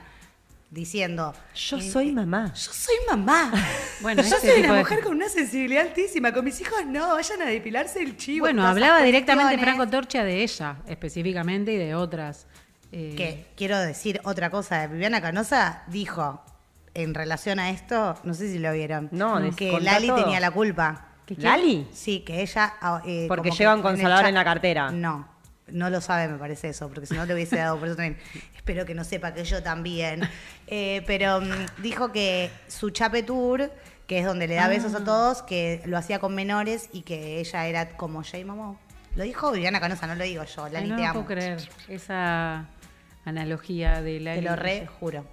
diciendo: 0.70 1.34
Yo 1.56 1.78
eh, 1.78 1.90
soy 1.90 2.12
mamá. 2.12 2.54
Yo 2.54 2.72
soy 2.74 2.96
mamá. 3.10 3.52
Bueno, 4.02 4.22
yo 4.22 4.28
ese 4.36 4.52
soy 4.54 4.60
una 4.64 4.74
de- 4.74 4.80
mujer 4.80 5.02
con 5.04 5.16
una 5.16 5.28
sensibilidad 5.30 5.88
altísima. 5.88 6.32
Con 6.32 6.46
mis 6.46 6.62
hijos 6.62 6.86
no, 6.86 7.14
vayan 7.16 7.42
a 7.42 7.46
depilarse 7.46 8.00
el 8.02 8.16
chivo. 8.16 8.46
Bueno, 8.46 8.66
hablaba 8.68 9.02
directamente. 9.02 9.58
Franco 9.58 9.88
Torcha 9.88 10.24
de 10.24 10.44
ella, 10.44 10.78
específicamente, 10.88 11.74
y 11.74 11.78
de 11.78 11.96
otras. 11.96 12.46
eh, 12.92 13.16
Que 13.18 13.48
quiero 13.56 13.80
decir 13.80 14.22
otra 14.24 14.50
cosa. 14.52 14.86
Viviana 14.88 15.20
Canosa 15.22 15.84
dijo 15.88 16.44
en 16.94 17.14
relación 17.16 17.60
a 17.60 17.70
esto, 17.72 18.20
no 18.24 18.34
sé 18.34 18.52
si 18.52 18.60
lo 18.60 18.72
vieron, 18.74 19.10
No, 19.12 19.40
que 19.56 19.80
Lali 19.80 20.08
todo. 20.08 20.24
tenía 20.24 20.40
la 20.40 20.52
culpa. 20.52 21.06
¿Que 21.26 21.36
¿Lali? 21.36 21.88
Sí, 21.92 22.22
que 22.22 22.42
ella... 22.42 22.74
ah, 22.82 23.02
eh, 23.06 23.26
Porque 23.28 23.52
lleva 23.52 23.76
un 23.76 23.82
consolador 23.82 24.24
el 24.26 24.30
en 24.30 24.36
la 24.36 24.44
cartera. 24.44 24.92
No, 24.92 25.28
no 25.68 25.90
lo 25.90 26.02
sabe, 26.02 26.28
me 26.32 26.38
parece 26.38 26.70
eso, 26.70 26.88
porque 26.88 27.06
si 27.06 27.14
no 27.16 27.26
le 27.26 27.34
hubiese 27.34 27.58
dado 27.58 27.78
por 27.78 27.88
eso 27.88 27.98
también. 27.98 28.18
Espero 28.68 28.86
que 28.86 28.94
no 28.94 29.06
sepa 29.06 29.34
que 29.34 29.46
yo 29.46 29.64
también. 29.64 30.22
Eh, 30.70 31.02
pero 31.08 31.40
mm, 31.40 31.82
dijo 31.82 32.12
que 32.12 32.52
su 32.68 32.90
chape 32.90 33.24
tour, 33.24 33.72
que 34.06 34.20
es 34.20 34.26
donde 34.26 34.50
le 34.50 34.56
da 34.56 34.68
besos 34.68 34.94
Ah. 34.96 34.98
a 34.98 35.04
todos, 35.06 35.42
que 35.44 35.82
lo 35.86 35.98
hacía 35.98 36.20
con 36.20 36.36
menores 36.36 36.90
y 36.92 37.04
que 37.04 37.40
ella 37.40 37.66
era 37.68 37.92
como 37.92 38.22
Jay 38.22 38.44
Mamó. 38.44 38.78
Lo 39.16 39.24
dijo 39.24 39.50
Viviana 39.54 39.80
Canosa, 39.80 40.08
no 40.08 40.16
lo 40.16 40.26
digo 40.26 40.44
yo, 40.44 40.66
ay, 40.66 40.74
Lali, 40.74 40.90
no 40.90 40.96
te 40.98 41.02
me 41.02 41.08
amo. 41.08 41.24
puedo 41.24 41.40
creer 41.40 41.70
esa 41.88 42.66
analogía 43.24 44.02
de 44.02 44.20
la 44.20 44.34
Te 44.36 44.42
lo 44.42 44.58
re 44.58 44.88
juro. 45.00 45.24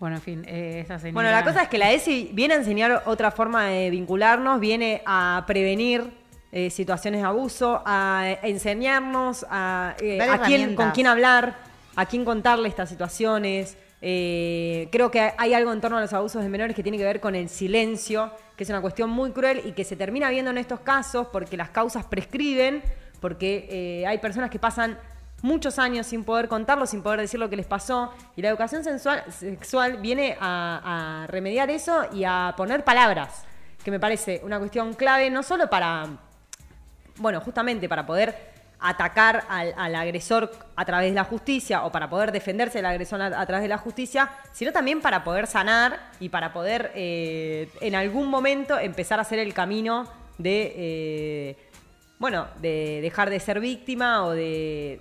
Bueno, 0.00 0.16
en 0.16 0.22
fin, 0.22 0.44
eh, 0.48 0.80
esa 0.82 0.98
señora... 0.98 1.12
Bueno, 1.12 1.30
la 1.30 1.44
cosa 1.44 1.64
es 1.64 1.68
que 1.68 1.76
la 1.76 1.92
ESI 1.92 2.30
viene 2.32 2.54
a 2.54 2.56
enseñar 2.56 3.02
otra 3.04 3.30
forma 3.32 3.66
de 3.66 3.90
vincularnos, 3.90 4.60
viene 4.60 5.02
a 5.04 5.44
prevenir 5.46 6.10
eh, 6.52 6.70
situaciones 6.70 7.20
de 7.20 7.26
abuso, 7.26 7.82
a 7.84 8.38
enseñarnos 8.42 9.44
a, 9.50 9.94
eh, 10.00 10.22
a 10.22 10.38
quién, 10.40 10.74
con 10.74 10.92
quién 10.92 11.06
hablar, 11.06 11.73
a 11.96 12.06
quién 12.06 12.24
contarle 12.24 12.68
estas 12.68 12.88
situaciones. 12.88 13.76
Eh, 14.06 14.88
creo 14.92 15.10
que 15.10 15.32
hay 15.38 15.54
algo 15.54 15.72
en 15.72 15.80
torno 15.80 15.96
a 15.96 16.00
los 16.00 16.12
abusos 16.12 16.42
de 16.42 16.48
menores 16.48 16.76
que 16.76 16.82
tiene 16.82 16.98
que 16.98 17.04
ver 17.04 17.20
con 17.20 17.34
el 17.34 17.48
silencio, 17.48 18.30
que 18.56 18.64
es 18.64 18.70
una 18.70 18.80
cuestión 18.82 19.08
muy 19.08 19.30
cruel 19.32 19.62
y 19.64 19.72
que 19.72 19.84
se 19.84 19.96
termina 19.96 20.28
viendo 20.28 20.50
en 20.50 20.58
estos 20.58 20.80
casos 20.80 21.28
porque 21.32 21.56
las 21.56 21.70
causas 21.70 22.04
prescriben, 22.04 22.82
porque 23.20 23.68
eh, 23.70 24.06
hay 24.06 24.18
personas 24.18 24.50
que 24.50 24.58
pasan 24.58 24.98
muchos 25.40 25.78
años 25.78 26.06
sin 26.06 26.24
poder 26.24 26.48
contarlo, 26.48 26.86
sin 26.86 27.02
poder 27.02 27.20
decir 27.20 27.40
lo 27.40 27.48
que 27.48 27.56
les 27.56 27.66
pasó. 27.66 28.12
Y 28.36 28.42
la 28.42 28.48
educación 28.48 28.84
sensual- 28.84 29.24
sexual 29.30 29.96
viene 29.98 30.36
a, 30.38 31.22
a 31.22 31.26
remediar 31.28 31.70
eso 31.70 32.06
y 32.12 32.24
a 32.24 32.52
poner 32.56 32.84
palabras, 32.84 33.44
que 33.82 33.90
me 33.90 34.00
parece 34.00 34.40
una 34.44 34.58
cuestión 34.58 34.94
clave, 34.94 35.30
no 35.30 35.42
solo 35.42 35.70
para, 35.70 36.06
bueno, 37.16 37.40
justamente 37.40 37.88
para 37.88 38.04
poder 38.04 38.53
atacar 38.80 39.44
al, 39.48 39.72
al 39.76 39.94
agresor 39.94 40.50
a 40.76 40.84
través 40.84 41.10
de 41.10 41.14
la 41.14 41.24
justicia 41.24 41.84
o 41.84 41.92
para 41.92 42.10
poder 42.10 42.32
defenderse 42.32 42.78
del 42.78 42.86
agresor 42.86 43.22
a, 43.22 43.40
a 43.40 43.46
través 43.46 43.62
de 43.62 43.68
la 43.68 43.78
justicia, 43.78 44.30
sino 44.52 44.72
también 44.72 45.00
para 45.00 45.24
poder 45.24 45.46
sanar 45.46 46.10
y 46.20 46.28
para 46.28 46.52
poder 46.52 46.92
eh, 46.94 47.68
en 47.80 47.94
algún 47.94 48.28
momento 48.28 48.78
empezar 48.78 49.18
a 49.18 49.22
hacer 49.22 49.38
el 49.38 49.54
camino 49.54 50.06
de, 50.38 50.72
eh, 50.76 51.56
bueno, 52.18 52.46
de 52.60 53.00
dejar 53.02 53.30
de 53.30 53.40
ser 53.40 53.60
víctima 53.60 54.24
o 54.24 54.32
de, 54.32 55.00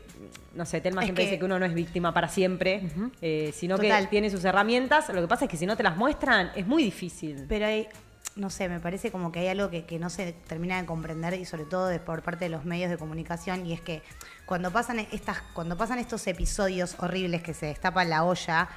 no 0.53 0.65
sé, 0.65 0.79
Telma 0.79 1.01
Es 1.01 1.05
siempre 1.07 1.23
que- 1.25 1.29
dice 1.31 1.39
que 1.39 1.45
uno 1.45 1.59
no 1.59 1.65
es 1.65 1.73
víctima 1.73 2.13
para 2.13 2.27
siempre, 2.27 2.83
eh, 3.21 3.51
sino 3.53 3.75
Total. 3.77 4.03
que 4.03 4.07
tiene 4.09 4.29
sus 4.29 4.45
herramientas. 4.45 5.09
Lo 5.09 5.21
que 5.21 5.27
pasa 5.27 5.45
es 5.45 5.51
que 5.51 5.57
si 5.57 5.65
no 5.65 5.75
te 5.75 5.83
las 5.83 5.97
muestran 5.97 6.51
es 6.55 6.65
muy 6.67 6.83
difícil. 6.83 7.45
Pero 7.49 7.65
hay, 7.65 7.87
no 8.35 8.49
sé, 8.49 8.67
me 8.67 8.79
parece 8.79 9.11
como 9.11 9.31
que 9.31 9.39
hay 9.39 9.47
algo 9.49 9.69
que, 9.69 9.85
que 9.85 9.99
no 9.99 10.09
se 10.09 10.33
termina 10.33 10.79
de 10.81 10.85
comprender 10.87 11.35
y 11.35 11.45
sobre 11.45 11.65
todo 11.65 11.87
de- 11.87 11.99
por 11.99 12.23
parte 12.23 12.45
de 12.45 12.49
los 12.49 12.65
medios 12.65 12.89
de 12.89 12.97
comunicación 12.97 13.65
y 13.65 13.73
es 13.73 13.81
que 13.81 14.01
cuando 14.45 14.71
pasan 14.71 14.99
estas, 15.11 15.41
cuando 15.53 15.77
pasan 15.77 15.99
estos 15.99 16.25
episodios 16.27 16.95
horribles 16.99 17.43
que 17.43 17.53
se 17.53 17.67
destapa 17.67 18.03
la 18.05 18.23
olla 18.23 18.69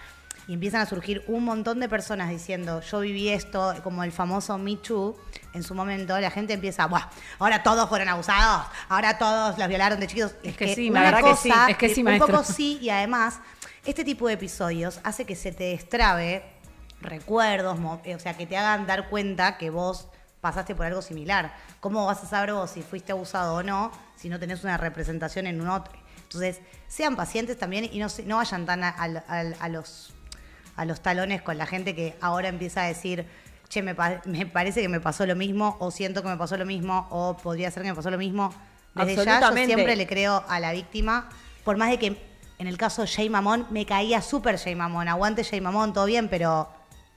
y 0.48 0.52
empiezan 0.52 0.82
a 0.82 0.86
surgir 0.86 1.25
un 1.26 1.42
montón 1.44 1.80
de 1.80 1.88
personas 1.88 2.28
diciendo 2.30 2.80
yo 2.82 3.00
viví 3.00 3.30
esto, 3.30 3.75
como 3.82 4.04
el 4.04 4.12
famoso 4.12 4.58
Me 4.58 4.76
Too, 4.76 5.16
en 5.54 5.62
su 5.62 5.75
momento 5.75 6.18
la 6.20 6.30
gente 6.30 6.52
empieza, 6.52 6.86
Buah, 6.86 7.08
ahora 7.38 7.62
todos 7.62 7.88
fueron 7.88 8.08
abusados, 8.10 8.66
ahora 8.90 9.16
todos 9.18 9.58
los 9.58 9.66
violaron 9.68 9.98
de 9.98 10.06
chiquitos. 10.06 10.34
Es 10.42 10.56
que 10.56 10.75
sí, 10.75 10.90
una 10.90 11.02
la 11.02 11.10
verdad 11.12 11.30
que 11.30 11.36
sí, 11.36 11.48
cosa, 11.48 11.70
es 11.70 11.76
que 11.78 11.88
sí, 11.88 12.00
un 12.00 12.04
maestro. 12.04 12.26
poco 12.28 12.44
sí, 12.44 12.78
y 12.82 12.90
además, 12.90 13.40
este 13.86 14.04
tipo 14.04 14.28
de 14.28 14.34
episodios 14.34 15.00
hace 15.02 15.25
que 15.25 15.34
se 15.34 15.50
te 15.50 15.64
destrabe 15.64 16.44
recuerdos, 17.00 17.78
eh, 18.04 18.14
o 18.14 18.18
sea, 18.18 18.34
que 18.34 18.46
te 18.46 18.56
hagan 18.56 18.86
dar 18.86 19.08
cuenta 19.08 19.58
que 19.58 19.70
vos 19.70 20.08
pasaste 20.40 20.74
por 20.74 20.86
algo 20.86 21.02
similar. 21.02 21.54
¿Cómo 21.80 22.06
vas 22.06 22.22
a 22.22 22.26
saber 22.26 22.52
vos 22.52 22.70
si 22.70 22.82
fuiste 22.82 23.12
abusado 23.12 23.54
o 23.56 23.62
no 23.62 23.90
si 24.16 24.28
no 24.28 24.38
tenés 24.38 24.64
una 24.64 24.76
representación 24.76 25.46
en 25.46 25.60
un 25.60 25.68
otro? 25.68 25.92
Entonces, 26.22 26.60
sean 26.88 27.16
pacientes 27.16 27.58
también 27.58 27.88
y 27.90 27.98
no, 27.98 28.36
vayan 28.36 28.66
tan 28.66 28.82
a, 28.84 28.88
a 28.88 29.68
los, 29.68 30.12
a 30.76 30.84
los 30.84 31.00
talones 31.00 31.42
con 31.42 31.56
la 31.58 31.66
gente 31.66 31.94
que 31.94 32.16
ahora 32.20 32.48
empieza 32.48 32.82
a 32.82 32.86
decir, 32.86 33.26
che, 33.68 33.82
me, 33.82 33.94
pa- 33.94 34.22
me 34.24 34.46
parece 34.46 34.82
que 34.82 34.88
me 34.88 35.00
pasó 35.00 35.26
lo 35.26 35.36
mismo, 35.36 35.76
o 35.78 35.90
siento 35.90 36.22
que 36.22 36.28
me 36.28 36.36
pasó 36.36 36.56
lo 36.56 36.66
mismo, 36.66 37.06
o 37.10 37.36
podría 37.36 37.70
ser 37.70 37.82
que 37.82 37.90
me 37.90 37.94
pasó 37.94 38.10
lo 38.10 38.18
mismo. 38.18 38.52
Desde 38.94 39.14
ya 39.24 39.40
yo 39.40 39.46
siempre 39.66 39.96
le 39.96 40.06
creo 40.06 40.44
a 40.48 40.58
la 40.58 40.72
víctima, 40.72 41.28
por 41.64 41.76
más 41.76 41.90
de 41.90 41.98
que 41.98 42.36
en 42.58 42.66
el 42.66 42.78
caso 42.78 43.02
de 43.02 43.08
Jay 43.08 43.28
Mamón 43.28 43.66
me 43.70 43.84
caía 43.84 44.22
súper 44.22 44.58
Jay 44.58 44.74
Mamón, 44.74 45.08
aguante 45.08 45.44
Jay 45.44 45.60
Mamón, 45.60 45.92
todo 45.92 46.06
bien, 46.06 46.28
pero 46.28 46.68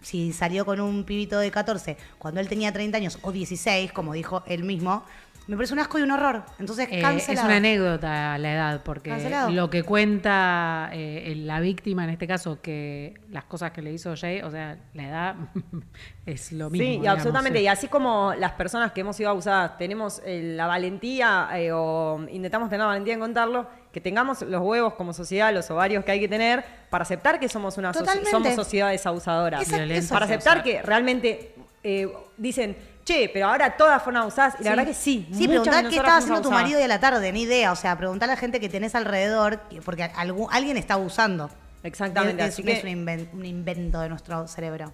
si 0.01 0.33
salió 0.33 0.65
con 0.65 0.79
un 0.79 1.03
pibito 1.03 1.39
de 1.39 1.51
14 1.51 1.97
cuando 2.17 2.39
él 2.39 2.47
tenía 2.47 2.71
30 2.71 2.97
años 2.97 3.19
o 3.21 3.31
16, 3.31 3.91
como 3.91 4.13
dijo 4.13 4.43
él 4.47 4.63
mismo, 4.63 5.03
me 5.49 5.55
parece 5.55 5.73
un 5.73 5.79
asco 5.79 5.97
y 5.97 6.03
un 6.03 6.11
horror. 6.11 6.43
Entonces, 6.59 6.87
Eh, 6.91 7.01
es 7.27 7.27
una 7.43 7.55
anécdota 7.55 8.37
la 8.37 8.53
edad, 8.53 8.81
porque 8.83 9.09
Cancelado. 9.09 9.49
lo 9.49 9.67
que 9.71 9.81
cuenta 9.81 10.91
eh, 10.93 11.33
la 11.37 11.59
víctima 11.59 12.03
en 12.03 12.11
este 12.11 12.27
caso, 12.27 12.61
que 12.61 13.15
las 13.31 13.45
cosas 13.45 13.71
que 13.71 13.81
le 13.81 13.91
hizo 13.91 14.13
Jay, 14.15 14.41
o 14.43 14.51
sea, 14.51 14.77
la 14.93 15.03
edad 15.03 15.35
es 16.27 16.51
lo 16.51 16.69
mismo. 16.69 16.85
Sí, 16.85 16.91
y 16.93 16.97
digamos, 16.99 17.17
absolutamente. 17.17 17.61
Y 17.63 17.67
así 17.67 17.87
como 17.87 18.35
las 18.37 18.51
personas 18.51 18.91
que 18.91 19.01
hemos 19.01 19.15
sido 19.15 19.31
abusadas 19.31 19.75
tenemos 19.79 20.21
eh, 20.23 20.53
la 20.55 20.67
valentía 20.67 21.49
eh, 21.55 21.71
o 21.73 22.23
intentamos 22.29 22.69
tener 22.69 22.81
la 22.81 22.87
valentía 22.87 23.15
en 23.15 23.19
contarlo, 23.19 23.67
que 23.91 24.01
tengamos 24.01 24.43
los 24.43 24.61
huevos 24.61 24.93
como 24.93 25.13
sociedad, 25.13 25.51
los 25.51 25.71
ovarios 25.71 26.05
que 26.05 26.11
hay 26.11 26.19
que 26.19 26.27
tener 26.27 26.63
para 26.91 27.01
aceptar 27.01 27.39
que 27.39 27.49
somos 27.49 27.75
una 27.79 27.91
Totalmente. 27.91 28.29
somos 28.29 28.53
sociedades 28.53 29.03
abusadoras. 29.07 29.67
Para 30.11 30.25
aceptar 30.25 30.61
que 30.61 30.83
realmente 30.83 31.55
eh, 31.83 32.07
dicen, 32.37 32.77
che, 33.05 33.29
pero 33.33 33.47
ahora 33.47 33.75
todas 33.77 34.01
fueron 34.03 34.21
abusadas. 34.21 34.55
Y 34.59 34.63
la 34.63 34.71
verdad 34.71 34.85
que 34.87 34.93
sí. 34.93 35.27
Sí, 35.33 35.41
de 35.41 35.47
preguntá 35.47 35.81
qué 35.83 35.95
estaba 35.95 36.17
haciendo 36.17 36.41
tu 36.41 36.51
marido 36.51 36.77
hoy 36.79 36.83
a 36.85 36.87
la 36.87 36.99
tarde, 36.99 37.31
ni 37.31 37.43
idea. 37.43 37.71
O 37.71 37.75
sea, 37.75 37.97
preguntá 37.97 38.25
a 38.25 38.27
la 38.27 38.37
gente 38.37 38.59
que 38.59 38.69
tenés 38.69 38.95
alrededor, 38.95 39.59
que- 39.69 39.81
porque 39.81 40.03
algún, 40.03 40.47
alguien 40.51 40.77
está 40.77 40.95
abusando. 40.95 41.49
Exactamente, 41.83 42.43
Es, 42.43 42.53
así 42.53 42.63
que- 42.63 42.73
es 42.73 42.83
un, 42.83 42.89
inven- 42.89 43.29
un 43.33 43.45
invento 43.45 43.99
de 44.01 44.09
nuestro 44.09 44.47
cerebro. 44.47 44.93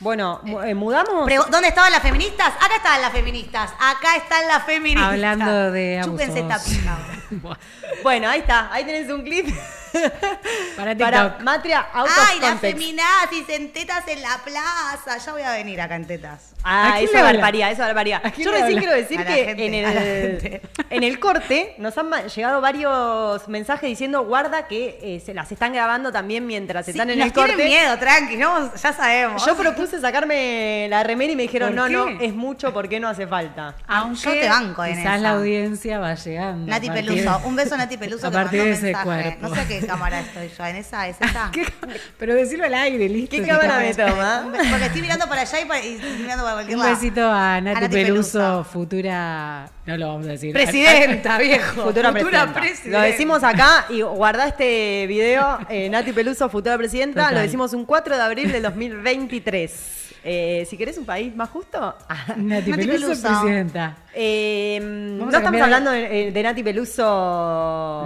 Bueno, 0.00 0.40
eh, 0.64 0.74
mudamos. 0.74 1.28
¿Dónde 1.50 1.68
estaban 1.68 1.92
las 1.92 2.02
feministas? 2.02 2.52
Acá 2.60 2.76
estaban 2.76 3.00
las 3.00 3.12
feministas. 3.12 3.70
Acá 3.78 4.16
están 4.16 4.46
las 4.48 4.64
feministas. 4.64 5.12
Hablando 5.12 5.70
de 5.72 6.00
Chúpense 6.04 6.40
esta 6.40 6.54
abusos. 6.56 6.72
pija. 6.76 6.98
Bueno, 8.02 8.28
ahí 8.28 8.40
está. 8.40 8.72
Ahí 8.72 8.84
tenés 8.84 9.08
un 9.10 9.22
clip. 9.22 9.48
Para 10.76 10.94
Para 10.96 11.22
TikTok. 11.24 11.42
Matria 11.42 11.80
Out 11.92 12.08
Ay, 12.30 12.40
las 12.40 12.60
feminazis 12.60 13.48
en 13.48 13.72
tetas 13.72 14.06
en 14.08 14.20
la 14.22 14.38
plaza. 14.44 15.18
Ya 15.24 15.32
voy 15.32 15.42
a 15.42 15.52
venir 15.52 15.80
acá 15.80 15.96
en 15.96 16.06
tetas. 16.06 16.50
Ah, 16.66 16.94
¿A 16.94 16.98
quién 16.98 17.10
eso 17.10 17.22
barbaría, 17.22 17.70
eso 17.70 17.82
barbaría. 17.82 18.20
¿A 18.24 18.30
quién 18.30 18.46
Yo 18.46 18.50
recién 18.52 18.66
habla? 18.68 18.80
quiero 18.80 18.94
decir 18.94 19.20
A 19.20 19.24
que 19.26 19.44
gente, 19.44 19.66
en, 19.66 19.74
el, 19.74 20.60
en 20.90 21.02
el 21.02 21.20
corte 21.20 21.74
nos 21.78 21.96
han 21.98 22.10
llegado 22.28 22.60
varios 22.60 23.46
mensajes 23.48 23.88
diciendo 23.88 24.24
guarda 24.24 24.66
que 24.66 24.98
eh, 25.02 25.22
se 25.24 25.34
las 25.34 25.52
están 25.52 25.72
grabando 25.74 26.10
también 26.10 26.46
mientras 26.46 26.86
Sí, 26.86 26.92
están 26.92 27.10
en 27.10 27.18
nos 27.18 27.26
el 27.28 27.32
corte. 27.34 27.54
tienen 27.54 27.66
miedo, 27.72 27.98
tranqui, 27.98 28.36
no, 28.36 28.74
ya 28.74 28.92
sabemos. 28.94 29.44
Yo 29.44 29.56
propuse 29.56 30.00
sacarme 30.00 30.86
la 30.88 31.02
remera 31.02 31.32
y 31.32 31.36
me 31.36 31.42
dijeron, 31.42 31.74
¿Por 31.74 31.90
no, 31.90 32.06
qué? 32.06 32.14
no, 32.14 32.20
es 32.20 32.34
mucho 32.34 32.72
porque 32.72 32.98
no 32.98 33.08
hace 33.08 33.26
falta. 33.26 33.74
Aunque 33.86 34.20
Yo 34.22 34.30
te 34.32 34.48
banco 34.48 34.84
en 34.84 34.92
quizás 34.96 35.04
esa. 35.14 35.18
la 35.18 35.30
audiencia 35.30 35.98
va 35.98 36.14
llegando. 36.14 36.66
Nati 36.70 36.88
Peluso, 36.90 37.38
de- 37.40 37.46
un 37.46 37.56
beso 37.56 37.74
a 37.74 37.78
Nati 37.78 37.96
Peluso 37.98 38.26
a 38.26 38.30
que 38.30 38.34
partir 38.36 38.58
mandó 38.60 38.64
de 38.70 38.76
ese 38.78 38.86
mensaje. 38.86 39.04
cuerpo. 39.04 39.48
No 39.48 39.54
sé 39.54 39.60
a 39.60 39.68
qué 39.84 39.90
cámara 39.90 40.20
estoy 40.20 40.50
yo, 40.56 40.64
en 40.66 40.76
esa, 40.76 41.08
es 41.08 41.16
esa. 41.20 41.50
Pero 42.18 42.34
decirlo 42.34 42.64
al 42.64 42.74
aire, 42.74 43.08
listo. 43.08 43.36
¿Qué 43.36 43.42
cámara 43.46 43.78
me 43.78 43.94
toma? 43.94 44.42
Un 44.46 44.52
Porque 44.70 44.86
estoy 44.86 45.02
mirando 45.02 45.26
para 45.28 45.42
allá 45.42 45.60
y, 45.60 45.64
pa- 45.64 45.80
y 45.80 45.94
estoy 45.94 46.10
mirando 46.18 46.42
para 46.44 46.54
cualquier 46.56 46.76
Un 46.78 46.82
lado. 46.84 46.94
besito 46.94 47.30
a 47.30 47.60
Nati, 47.60 47.80
Nati 47.82 47.94
Peluso, 47.94 48.38
Peluso. 48.38 48.64
futura. 48.64 49.70
No 49.86 49.96
lo 49.96 50.08
vamos 50.08 50.26
a 50.26 50.30
decir. 50.30 50.52
Presidenta, 50.52 51.38
viejo. 51.38 51.82
Futura, 51.84 52.12
presidenta. 52.12 52.52
presidenta. 52.54 52.98
Lo 52.98 53.04
decimos 53.04 53.42
acá 53.44 53.86
y 53.90 54.00
guarda 54.02 54.48
este 54.48 55.06
video, 55.06 55.58
eh, 55.68 55.88
Nati 55.90 56.12
Peluso, 56.12 56.48
futura 56.48 56.76
presidenta. 56.78 57.20
Total. 57.22 57.34
Lo 57.34 57.40
decimos 57.40 57.72
un 57.74 57.84
4 57.84 58.16
de 58.16 58.22
abril 58.22 58.52
del 58.52 58.62
2023. 58.62 60.03
Eh, 60.26 60.66
si 60.70 60.78
querés 60.78 60.96
un 60.96 61.04
país 61.04 61.36
más 61.36 61.50
justo. 61.50 61.78
Nati, 62.36 62.70
Nati 62.70 62.72
Peluso, 62.72 63.08
Peluso. 63.08 63.28
presidenta. 63.28 63.94
Eh, 64.14 64.78
Vamos 64.80 65.30
no 65.30 65.36
a 65.36 65.38
estamos 65.38 65.60
hablando 65.60 65.90
de, 65.90 66.28
eh, 66.28 66.32
de 66.32 66.42
Nati 66.42 66.62
Peluso. 66.62 67.02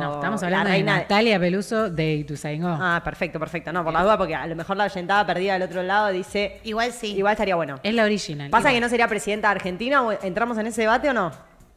No, 0.01 0.15
estamos 0.15 0.41
la 0.43 0.47
hablando 0.49 0.71
de 0.71 0.83
Natalia 0.83 1.39
Peluso, 1.39 1.89
de 1.91 2.15
Ituzaingó. 2.17 2.77
Ah, 2.81 3.01
perfecto, 3.05 3.39
perfecto. 3.39 3.73
No, 3.73 3.85
por 3.85 3.93
la 3.93 4.03
duda, 4.03 4.19
porque 4.19 4.35
a 4.35 4.47
lo 4.49 4.57
mejor 4.57 4.77
la 4.77 4.85
oyentada 4.85 5.25
perdida 5.25 5.53
del 5.53 5.63
otro 5.63 5.83
lado 5.85 6.09
dice. 6.09 6.61
Igual 6.65 6.93
sí. 6.93 7.15
Igual 7.17 7.33
estaría 7.35 7.55
bueno. 7.55 7.79
Es 7.85 7.95
la 7.95 8.03
original. 8.05 8.51
¿Pasa 8.51 8.63
Igual. 8.63 8.75
que 8.75 8.81
no 8.81 8.89
sería 8.89 9.07
presidenta 9.07 9.49
de 9.49 9.53
Argentina 9.53 10.03
o 10.03 10.11
entramos 10.11 10.59
en 10.59 10.67
ese 10.67 10.81
debate 10.83 11.09
o 11.11 11.13
no? 11.13 11.31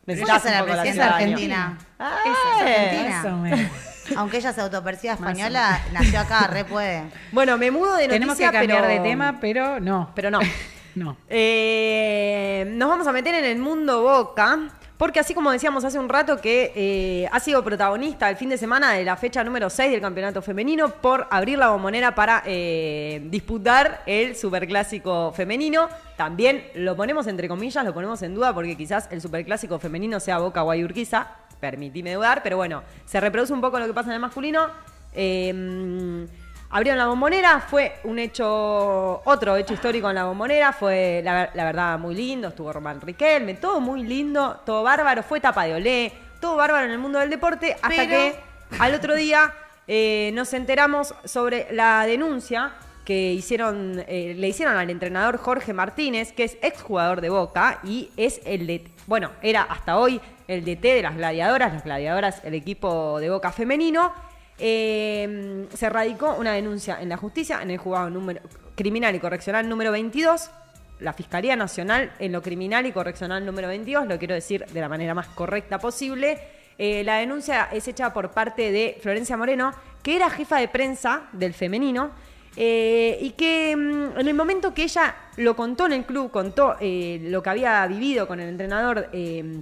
Necesitas 0.08 0.44
es 0.44 0.52
la 0.52 0.64
presidenta 0.64 1.06
de. 1.06 1.10
Argentina. 1.12 1.78
Ah, 2.00 2.18
Esa 2.26 2.66
es. 2.72 2.78
Argentina. 2.80 3.24
Más 3.24 3.26
o 3.34 3.38
menos. 3.38 3.72
Aunque 4.18 4.38
ella 4.38 4.54
se 4.54 4.62
autoperciba 4.62 5.14
española, 5.14 5.82
nació 5.92 6.20
acá, 6.20 6.48
re 6.48 6.66
puede. 6.66 7.04
Bueno, 7.32 7.58
me 7.58 7.72
mudo 7.72 7.96
de 7.96 8.08
noticia, 8.08 8.14
Tenemos 8.14 8.38
que 8.38 8.44
cambiar 8.44 8.82
pero... 8.84 8.88
de 8.88 9.00
tema, 9.00 9.38
pero 9.40 9.80
no. 9.80 10.12
Pero 10.16 10.32
no. 10.32 10.40
No. 10.96 11.16
Eh, 11.30 12.66
nos 12.72 12.90
vamos 12.90 13.08
a 13.08 13.14
meter 13.14 13.34
en 13.36 13.46
el 13.46 13.58
mundo 13.60 14.02
Boca, 14.02 14.60
porque 14.98 15.20
así 15.20 15.34
como 15.34 15.52
decíamos 15.52 15.86
hace 15.86 15.98
un 15.98 16.10
rato 16.10 16.38
que 16.42 16.74
eh, 16.76 17.30
ha 17.32 17.40
sido 17.40 17.64
protagonista 17.64 18.30
el 18.30 18.36
fin 18.36 18.50
de 18.50 18.58
semana 18.58 18.92
de 18.94 19.06
la 19.06 19.16
fecha 19.16 19.44
número 19.44 19.70
6 19.70 19.90
del 19.90 20.02
campeonato 20.02 20.42
femenino 20.42 20.90
por 20.90 21.28
abrir 21.32 21.58
la 21.58 21.70
bombonera 21.70 22.14
para 22.14 22.44
eh, 22.46 23.22
disputar 23.32 24.04
el 24.06 24.36
superclásico 24.36 25.32
femenino. 25.32 25.88
También 26.18 26.66
lo 26.76 26.96
ponemos 26.96 27.26
entre 27.28 27.48
comillas, 27.48 27.86
lo 27.86 27.94
ponemos 27.94 28.22
en 28.22 28.36
duda 28.36 28.54
porque 28.54 28.76
quizás 28.76 29.08
el 29.12 29.22
superclásico 29.22 29.80
femenino 29.80 30.20
sea 30.20 30.40
Boca 30.40 30.62
Guayurquiza, 30.62 31.28
permitime 31.62 32.14
dudar, 32.16 32.44
pero 32.44 32.58
bueno, 32.58 32.84
se 33.06 33.22
reproduce 33.22 33.54
un 33.54 33.62
poco 33.62 33.80
lo 33.80 33.88
que 33.88 33.94
pasa 33.94 34.10
en 34.10 34.16
el 34.16 34.20
masculino. 34.20 34.68
Eh, 35.14 36.28
Abrieron 36.74 36.98
la 37.00 37.08
bombonera, 37.08 37.60
fue 37.60 37.98
un 38.06 38.18
hecho, 38.18 39.22
otro 39.26 39.58
hecho 39.58 39.74
histórico 39.74 40.08
en 40.10 40.16
la 40.16 40.24
bombonera, 40.24 40.72
fue 40.72 41.20
la, 41.22 41.34
ver- 41.34 41.50
la 41.54 41.66
verdad 41.66 42.00
muy 42.00 42.16
lindo, 42.16 42.48
estuvo 42.48 42.72
Román 42.72 43.02
Riquelme, 43.02 43.56
todo 43.56 43.82
muy 43.82 44.04
lindo, 44.04 44.62
todo 44.66 44.82
bárbaro, 44.82 45.22
fue 45.22 45.42
tapa 45.42 45.66
de 45.66 45.74
olé, 45.74 46.14
todo 46.40 46.56
bárbaro 46.56 46.86
en 46.86 46.92
el 46.92 46.98
mundo 46.98 47.20
del 47.20 47.30
deporte, 47.30 47.74
hasta 47.74 47.90
Pero- 47.90 48.10
que 48.12 48.36
al 48.80 48.94
otro 48.96 49.16
día 49.16 49.54
eh, 49.86 50.32
nos 50.34 50.54
enteramos 50.54 51.14
sobre 51.26 51.68
la 51.72 52.06
denuncia 52.06 52.72
que 53.06 53.34
hicieron, 53.34 54.04
eh, 54.08 54.36
le 54.38 54.48
hicieron 54.48 54.78
al 54.78 54.90
entrenador 54.90 55.38
Jorge 55.38 55.74
Martínez, 55.74 56.34
que 56.34 56.44
es 56.44 56.58
exjugador 56.62 57.22
de 57.22 57.30
Boca 57.30 57.80
y 57.84 58.10
es 58.18 58.42
el 58.46 58.68
de, 58.68 58.84
bueno, 59.08 59.32
era 59.42 59.64
hasta 59.64 59.98
hoy 59.98 60.22
el 60.48 60.64
DT 60.64 60.82
de 60.82 61.02
las 61.02 61.16
gladiadoras, 61.16 61.74
las 61.74 61.84
gladiadoras, 61.84 62.42
el 62.44 62.54
equipo 62.54 63.20
de 63.20 63.30
Boca 63.30 63.52
femenino. 63.52 64.14
Eh, 64.60 65.68
se 65.74 65.90
radicó 65.90 66.36
una 66.36 66.54
denuncia 66.54 67.02
en 67.02 67.10
la 67.10 67.18
justicia, 67.18 67.62
en 67.62 67.72
el 67.72 67.78
juzgado 67.78 68.10
número, 68.10 68.42
criminal 68.76 69.16
y 69.16 69.20
correccional 69.20 69.68
número 69.68 69.92
22. 69.92 70.52
La 71.00 71.14
Fiscalía 71.14 71.56
Nacional 71.56 72.12
en 72.20 72.32
lo 72.32 72.44
criminal 72.44 72.86
y 72.86 72.92
correccional 72.92 73.44
número 73.44 73.68
22, 73.68 74.08
lo 74.08 74.20
quiero 74.20 74.36
decir 74.36 74.66
de 74.66 74.82
la 74.82 74.88
manera 74.88 75.16
más 75.16 75.28
correcta 75.30 75.80
posible. 75.80 76.40
Eh, 76.78 77.04
la 77.04 77.18
denuncia 77.18 77.70
es 77.72 77.88
hecha 77.88 78.14
por 78.14 78.32
parte 78.32 78.72
de 78.72 78.98
Florencia 79.02 79.36
Moreno, 79.36 79.72
que 80.04 80.16
era 80.16 80.30
jefa 80.30 80.58
de 80.58 80.68
prensa 80.68 81.24
del 81.32 81.54
femenino, 81.54 82.12
eh, 82.56 83.18
y 83.22 83.32
que 83.32 83.76
mm, 83.76 84.20
en 84.20 84.28
el 84.28 84.34
momento 84.34 84.74
que 84.74 84.84
ella 84.84 85.16
lo 85.38 85.56
contó 85.56 85.86
en 85.86 85.94
el 85.94 86.06
club, 86.06 86.32
contó 86.32 86.76
eh, 86.80 87.20
lo 87.24 87.42
que 87.42 87.50
había 87.50 87.86
vivido 87.88 88.28
con 88.28 88.40
el 88.40 88.50
entrenador 88.50 89.10
eh, 89.14 89.62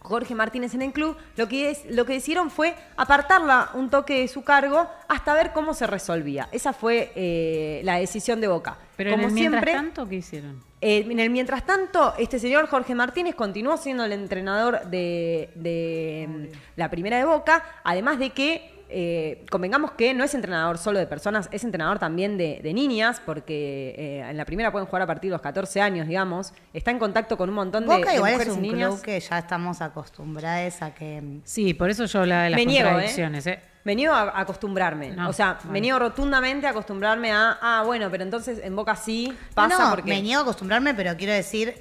Jorge 0.00 0.34
Martínez 0.34 0.74
en 0.74 0.82
el 0.82 0.92
club, 0.92 1.16
lo 1.36 1.48
que, 1.48 1.70
es, 1.70 1.84
lo 1.90 2.06
que 2.06 2.14
hicieron 2.14 2.50
fue 2.50 2.74
apartarla 2.96 3.70
un 3.74 3.90
toque 3.90 4.20
de 4.20 4.28
su 4.28 4.44
cargo 4.44 4.88
hasta 5.08 5.34
ver 5.34 5.52
cómo 5.52 5.74
se 5.74 5.86
resolvía. 5.86 6.48
Esa 6.52 6.72
fue 6.72 7.80
la 7.84 7.96
decisión 7.96 8.40
de 8.40 8.46
Boca. 8.46 8.78
Pero 8.96 9.10
Como 9.10 9.24
en 9.24 9.30
el 9.30 9.36
siempre, 9.36 9.60
mientras 9.60 9.84
tanto, 9.84 10.08
¿qué 10.08 10.16
hicieron? 10.16 10.68
en 10.80 11.18
el 11.18 11.30
mientras 11.30 11.66
tanto, 11.66 12.14
este 12.18 12.38
señor 12.38 12.68
Jorge 12.68 12.94
Martínez 12.94 13.34
continuó 13.34 13.76
siendo 13.76 14.04
el 14.04 14.12
entrenador 14.12 14.86
de, 14.86 15.50
de, 15.56 16.52
la 16.76 16.88
primera 16.88 17.18
de 17.18 17.24
Boca, 17.24 17.64
además 17.82 18.20
de 18.20 18.30
que, 18.30 18.77
eh, 18.90 19.44
convengamos 19.50 19.92
que 19.92 20.14
no 20.14 20.24
es 20.24 20.34
entrenador 20.34 20.78
solo 20.78 20.98
de 20.98 21.06
personas, 21.06 21.48
es 21.52 21.62
entrenador 21.64 21.98
también 21.98 22.38
de, 22.38 22.60
de 22.62 22.72
niñas, 22.72 23.20
porque 23.24 23.94
eh, 23.96 24.28
en 24.28 24.36
la 24.36 24.44
primera 24.44 24.72
pueden 24.72 24.86
jugar 24.86 25.02
a 25.02 25.06
partir 25.06 25.30
de 25.30 25.32
los 25.32 25.42
14 25.42 25.80
años, 25.80 26.08
digamos. 26.08 26.52
Está 26.72 26.90
en 26.90 26.98
contacto 26.98 27.36
con 27.36 27.48
un 27.48 27.54
montón 27.54 27.86
de, 27.86 27.94
Boca 27.94 28.10
de 28.10 28.16
igual 28.16 28.32
es 28.32 28.38
mujeres 28.38 28.54
y 28.54 28.56
un 28.56 28.62
niñas. 28.62 28.88
club 28.90 29.02
que 29.02 29.20
ya 29.20 29.38
estamos 29.38 29.80
acostumbrados 29.82 30.80
a 30.82 30.94
que... 30.94 31.22
Sí, 31.44 31.74
por 31.74 31.90
eso 31.90 32.06
yo 32.06 32.20
hablaba 32.20 32.44
de 32.44 32.50
las 32.50 32.58
Me 32.58 32.66
niego, 32.66 32.88
¿eh? 32.88 32.92
contradicciones. 32.92 33.46
¿eh? 33.46 33.60
Me 33.84 33.94
niego 33.94 34.14
a 34.14 34.40
acostumbrarme. 34.40 35.10
No, 35.10 35.28
o 35.28 35.32
sea, 35.32 35.58
me 35.64 35.70
bueno. 35.70 35.80
niego 35.80 35.98
rotundamente 35.98 36.66
a 36.66 36.70
acostumbrarme 36.70 37.30
a, 37.32 37.58
ah, 37.60 37.82
bueno, 37.84 38.10
pero 38.10 38.22
entonces 38.22 38.60
en 38.62 38.74
Boca 38.74 38.96
sí 38.96 39.32
pasa 39.54 39.78
no, 39.78 39.84
no, 39.84 39.90
porque... 39.90 40.10
me 40.10 40.22
niego 40.22 40.40
a 40.40 40.42
acostumbrarme, 40.42 40.94
pero 40.94 41.16
quiero 41.16 41.32
decir, 41.32 41.74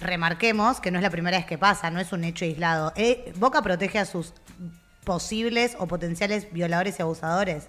remarquemos 0.00 0.80
que 0.80 0.90
no 0.90 0.98
es 0.98 1.02
la 1.02 1.10
primera 1.10 1.36
vez 1.36 1.46
que 1.46 1.58
pasa, 1.58 1.90
no 1.90 2.00
es 2.00 2.12
un 2.12 2.24
hecho 2.24 2.44
aislado. 2.44 2.92
Eh, 2.96 3.32
Boca 3.36 3.62
protege 3.62 3.98
a 3.98 4.04
sus 4.04 4.32
posibles 5.04 5.76
o 5.78 5.86
potenciales 5.86 6.52
violadores 6.52 6.98
y 6.98 7.02
abusadores. 7.02 7.68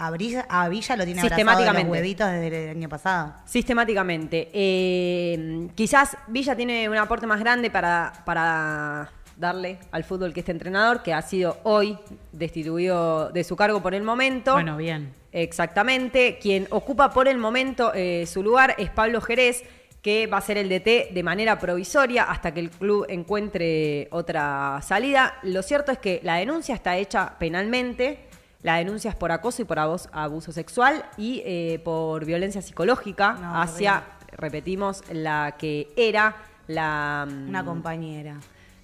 A 0.00 0.12
Villa, 0.12 0.46
a 0.48 0.68
Villa 0.68 0.94
lo 0.94 1.04
tiene 1.04 1.20
abrazado 1.20 1.36
de 1.38 1.44
los 1.44 1.54
Sistemáticamente. 1.54 1.90
huevitos 1.90 2.30
desde 2.30 2.64
el 2.64 2.70
año 2.70 2.88
pasado. 2.88 3.34
Sistemáticamente. 3.46 4.48
Eh, 4.52 5.68
quizás 5.74 6.16
Villa 6.28 6.54
tiene 6.54 6.88
un 6.88 6.96
aporte 6.96 7.26
más 7.26 7.40
grande 7.40 7.68
para, 7.68 8.12
para 8.24 9.10
darle 9.36 9.78
al 9.90 10.04
fútbol 10.04 10.32
que 10.32 10.40
este 10.40 10.52
entrenador, 10.52 11.02
que 11.02 11.14
ha 11.14 11.22
sido 11.22 11.58
hoy 11.64 11.98
destituido 12.32 13.30
de 13.30 13.42
su 13.42 13.56
cargo 13.56 13.82
por 13.82 13.92
el 13.94 14.04
momento. 14.04 14.52
Bueno, 14.52 14.76
bien. 14.76 15.12
Exactamente. 15.32 16.38
Quien 16.40 16.66
ocupa 16.70 17.10
por 17.10 17.28
el 17.28 17.38
momento 17.38 17.92
eh, 17.94 18.26
su 18.26 18.42
lugar 18.42 18.74
es 18.78 18.90
Pablo 18.90 19.20
Jerez, 19.20 19.64
que 20.02 20.26
va 20.26 20.38
a 20.38 20.40
ser 20.40 20.58
el 20.58 20.68
DT 20.68 21.12
de 21.12 21.22
manera 21.22 21.58
provisoria 21.58 22.24
hasta 22.24 22.52
que 22.54 22.60
el 22.60 22.70
club 22.70 23.04
encuentre 23.08 24.08
otra 24.12 24.80
salida. 24.82 25.38
Lo 25.42 25.62
cierto 25.62 25.90
es 25.92 25.98
que 25.98 26.20
la 26.22 26.36
denuncia 26.36 26.74
está 26.74 26.96
hecha 26.96 27.34
penalmente. 27.38 28.20
La 28.62 28.76
denuncia 28.76 29.10
es 29.10 29.16
por 29.16 29.30
acoso 29.32 29.62
y 29.62 29.64
por 29.64 29.78
abus- 29.78 30.08
abuso 30.12 30.50
sexual 30.52 31.04
y 31.16 31.42
eh, 31.44 31.80
por 31.84 32.24
violencia 32.24 32.60
psicológica 32.62 33.32
No, 33.40 33.60
hacia, 33.60 34.02
repetimos, 34.36 35.02
la 35.12 35.54
que 35.58 35.88
era 35.96 36.36
la... 36.66 37.26
mm, 37.28 37.48
Una 37.48 37.64
compañera. 37.64 38.34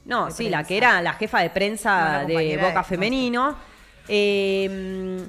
no, 0.05 0.31
sí, 0.31 0.49
la 0.49 0.63
que 0.65 0.77
era 0.77 1.01
la 1.03 1.15
jefa 1.15 1.41
de 1.41 1.51
prensa 1.51 2.25
de 2.27 2.57
Boca 2.57 2.79
de- 2.81 2.85
Femenino. 2.85 3.57
Eh, 4.07 5.27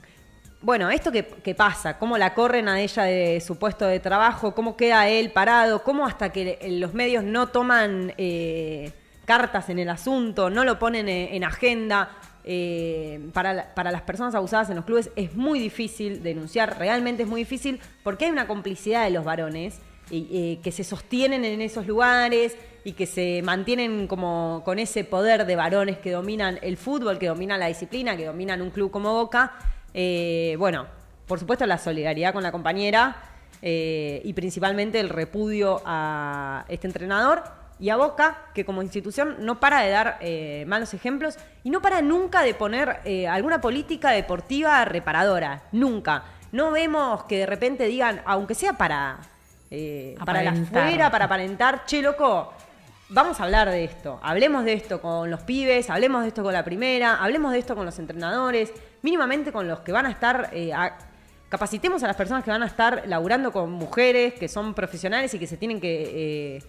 bueno, 0.62 0.90
esto 0.90 1.12
que, 1.12 1.56
pasa, 1.56 1.98
cómo 1.98 2.18
la 2.18 2.34
corren 2.34 2.68
a 2.68 2.82
ella 2.82 3.04
de 3.04 3.42
su 3.42 3.58
puesto 3.58 3.86
de 3.86 4.00
trabajo, 4.00 4.56
cómo 4.56 4.76
queda 4.76 5.08
él 5.08 5.32
parado, 5.32 5.84
cómo 5.84 6.06
hasta 6.06 6.32
que 6.32 6.58
los 6.80 6.94
medios 6.94 7.24
no 7.24 7.48
toman 7.48 8.14
eh, 8.18 8.92
cartas 9.26 9.70
en 9.70 9.80
el 9.80 9.90
asunto, 9.90 10.50
no 10.50 10.64
lo 10.64 10.80
ponen 10.80 11.08
en 11.08 11.44
agenda. 11.44 12.10
eh, 12.48 13.30
para, 13.34 13.74
para 13.74 13.92
las 13.92 14.04
personas 14.04 14.36
abusadas 14.36 14.70
en 14.70 14.76
los 14.76 14.86
clubes 14.86 15.10
es 15.16 15.36
muy 15.36 15.60
difícil 15.60 16.22
denunciar, 16.22 16.78
realmente 16.78 17.24
es 17.24 17.30
muy 17.30 17.42
difícil, 17.42 17.80
porque 18.04 18.26
hay 18.26 18.32
una 18.32 18.46
complicidad 18.46 19.04
de 19.04 19.10
los 19.10 19.26
varones 19.26 19.80
eh, 20.12 20.60
que 20.62 20.72
se 20.72 20.84
sostienen 20.84 21.44
en 21.44 21.62
esos 21.62 21.88
lugares 21.88 22.56
y 22.84 22.92
que 22.92 23.08
se 23.08 23.42
mantienen 23.42 24.06
como 24.06 24.62
con 24.64 24.78
ese 24.78 25.04
poder 25.04 25.48
de 25.48 25.56
varones 25.56 25.98
que 25.98 26.12
dominan 26.12 26.60
el 26.62 26.78
fútbol, 26.78 27.18
que 27.18 27.26
dominan 27.26 27.60
la 27.60 27.66
disciplina, 27.68 28.16
que 28.16 28.26
dominan 28.26 28.62
un 28.62 28.70
club 28.70 28.92
como 28.92 29.12
Boca. 29.14 29.54
Eh, 29.98 30.58
bueno, 30.60 30.88
por 31.26 31.40
supuesto 31.40 31.66
la 31.66 31.78
solidaridad 31.78 32.34
con 32.34 32.44
la 32.44 32.52
compañera 32.52 33.16
eh, 33.62 34.22
y 34.26 34.34
principalmente 34.34 35.00
el 35.00 35.08
repudio 35.08 35.82
a 35.86 36.66
este 36.68 36.88
entrenador 36.88 37.44
y 37.80 37.90
a 37.90 37.96
Boca, 37.96 38.38
que 38.54 38.66
como 38.66 38.82
institución 38.82 39.38
no 39.40 39.60
para 39.60 39.82
de 39.82 39.90
dar 39.90 40.18
eh, 40.20 40.66
malos 40.68 40.94
ejemplos 40.94 41.38
y 41.64 41.70
no 41.70 41.82
para 41.82 42.02
nunca 42.02 42.42
de 42.42 42.54
poner 42.54 43.00
eh, 43.06 43.28
alguna 43.28 43.62
política 43.62 44.12
deportiva 44.12 44.84
reparadora, 44.86 45.64
nunca. 45.72 46.24
No 46.52 46.72
vemos 46.72 47.24
que 47.24 47.40
de 47.40 47.46
repente 47.46 47.86
digan, 47.86 48.22
aunque 48.26 48.54
sea 48.54 48.74
para, 48.74 49.20
eh, 49.72 50.16
para 50.26 50.44
la 50.44 50.52
afuera, 50.52 51.10
para 51.10 51.26
aparentar, 51.26 51.86
che, 51.86 52.02
loco, 52.02 52.54
vamos 53.10 53.40
a 53.40 53.44
hablar 53.44 53.70
de 53.70 53.84
esto. 53.84 54.20
Hablemos 54.22 54.66
de 54.66 54.74
esto 54.74 55.02
con 55.02 55.30
los 55.30 55.42
pibes, 55.42 55.90
hablemos 55.90 56.24
de 56.24 56.30
esto 56.30 56.44
con 56.44 56.54
la 56.54 56.64
primera, 56.64 57.16
hablemos 57.24 57.52
de 57.52 57.60
esto 57.60 57.76
con 57.76 57.86
los 57.86 57.98
entrenadores, 58.00 58.72
mínimamente 59.02 59.52
con 59.52 59.68
los 59.68 59.80
que 59.82 59.92
van 59.92 60.06
a 60.06 60.12
estar. 60.12 60.50
eh, 60.54 60.72
capacitemos 61.50 62.04
a 62.04 62.08
las 62.08 62.16
personas 62.16 62.44
que 62.44 62.52
van 62.52 62.64
a 62.64 62.66
estar 62.66 63.04
laburando 63.06 63.52
con 63.52 63.72
mujeres, 63.72 64.34
que 64.34 64.48
son 64.48 64.74
profesionales 64.74 65.34
y 65.34 65.40
que 65.40 65.48
se 65.48 65.58
tienen 65.58 65.80
que. 65.80 66.58
eh, 66.58 66.64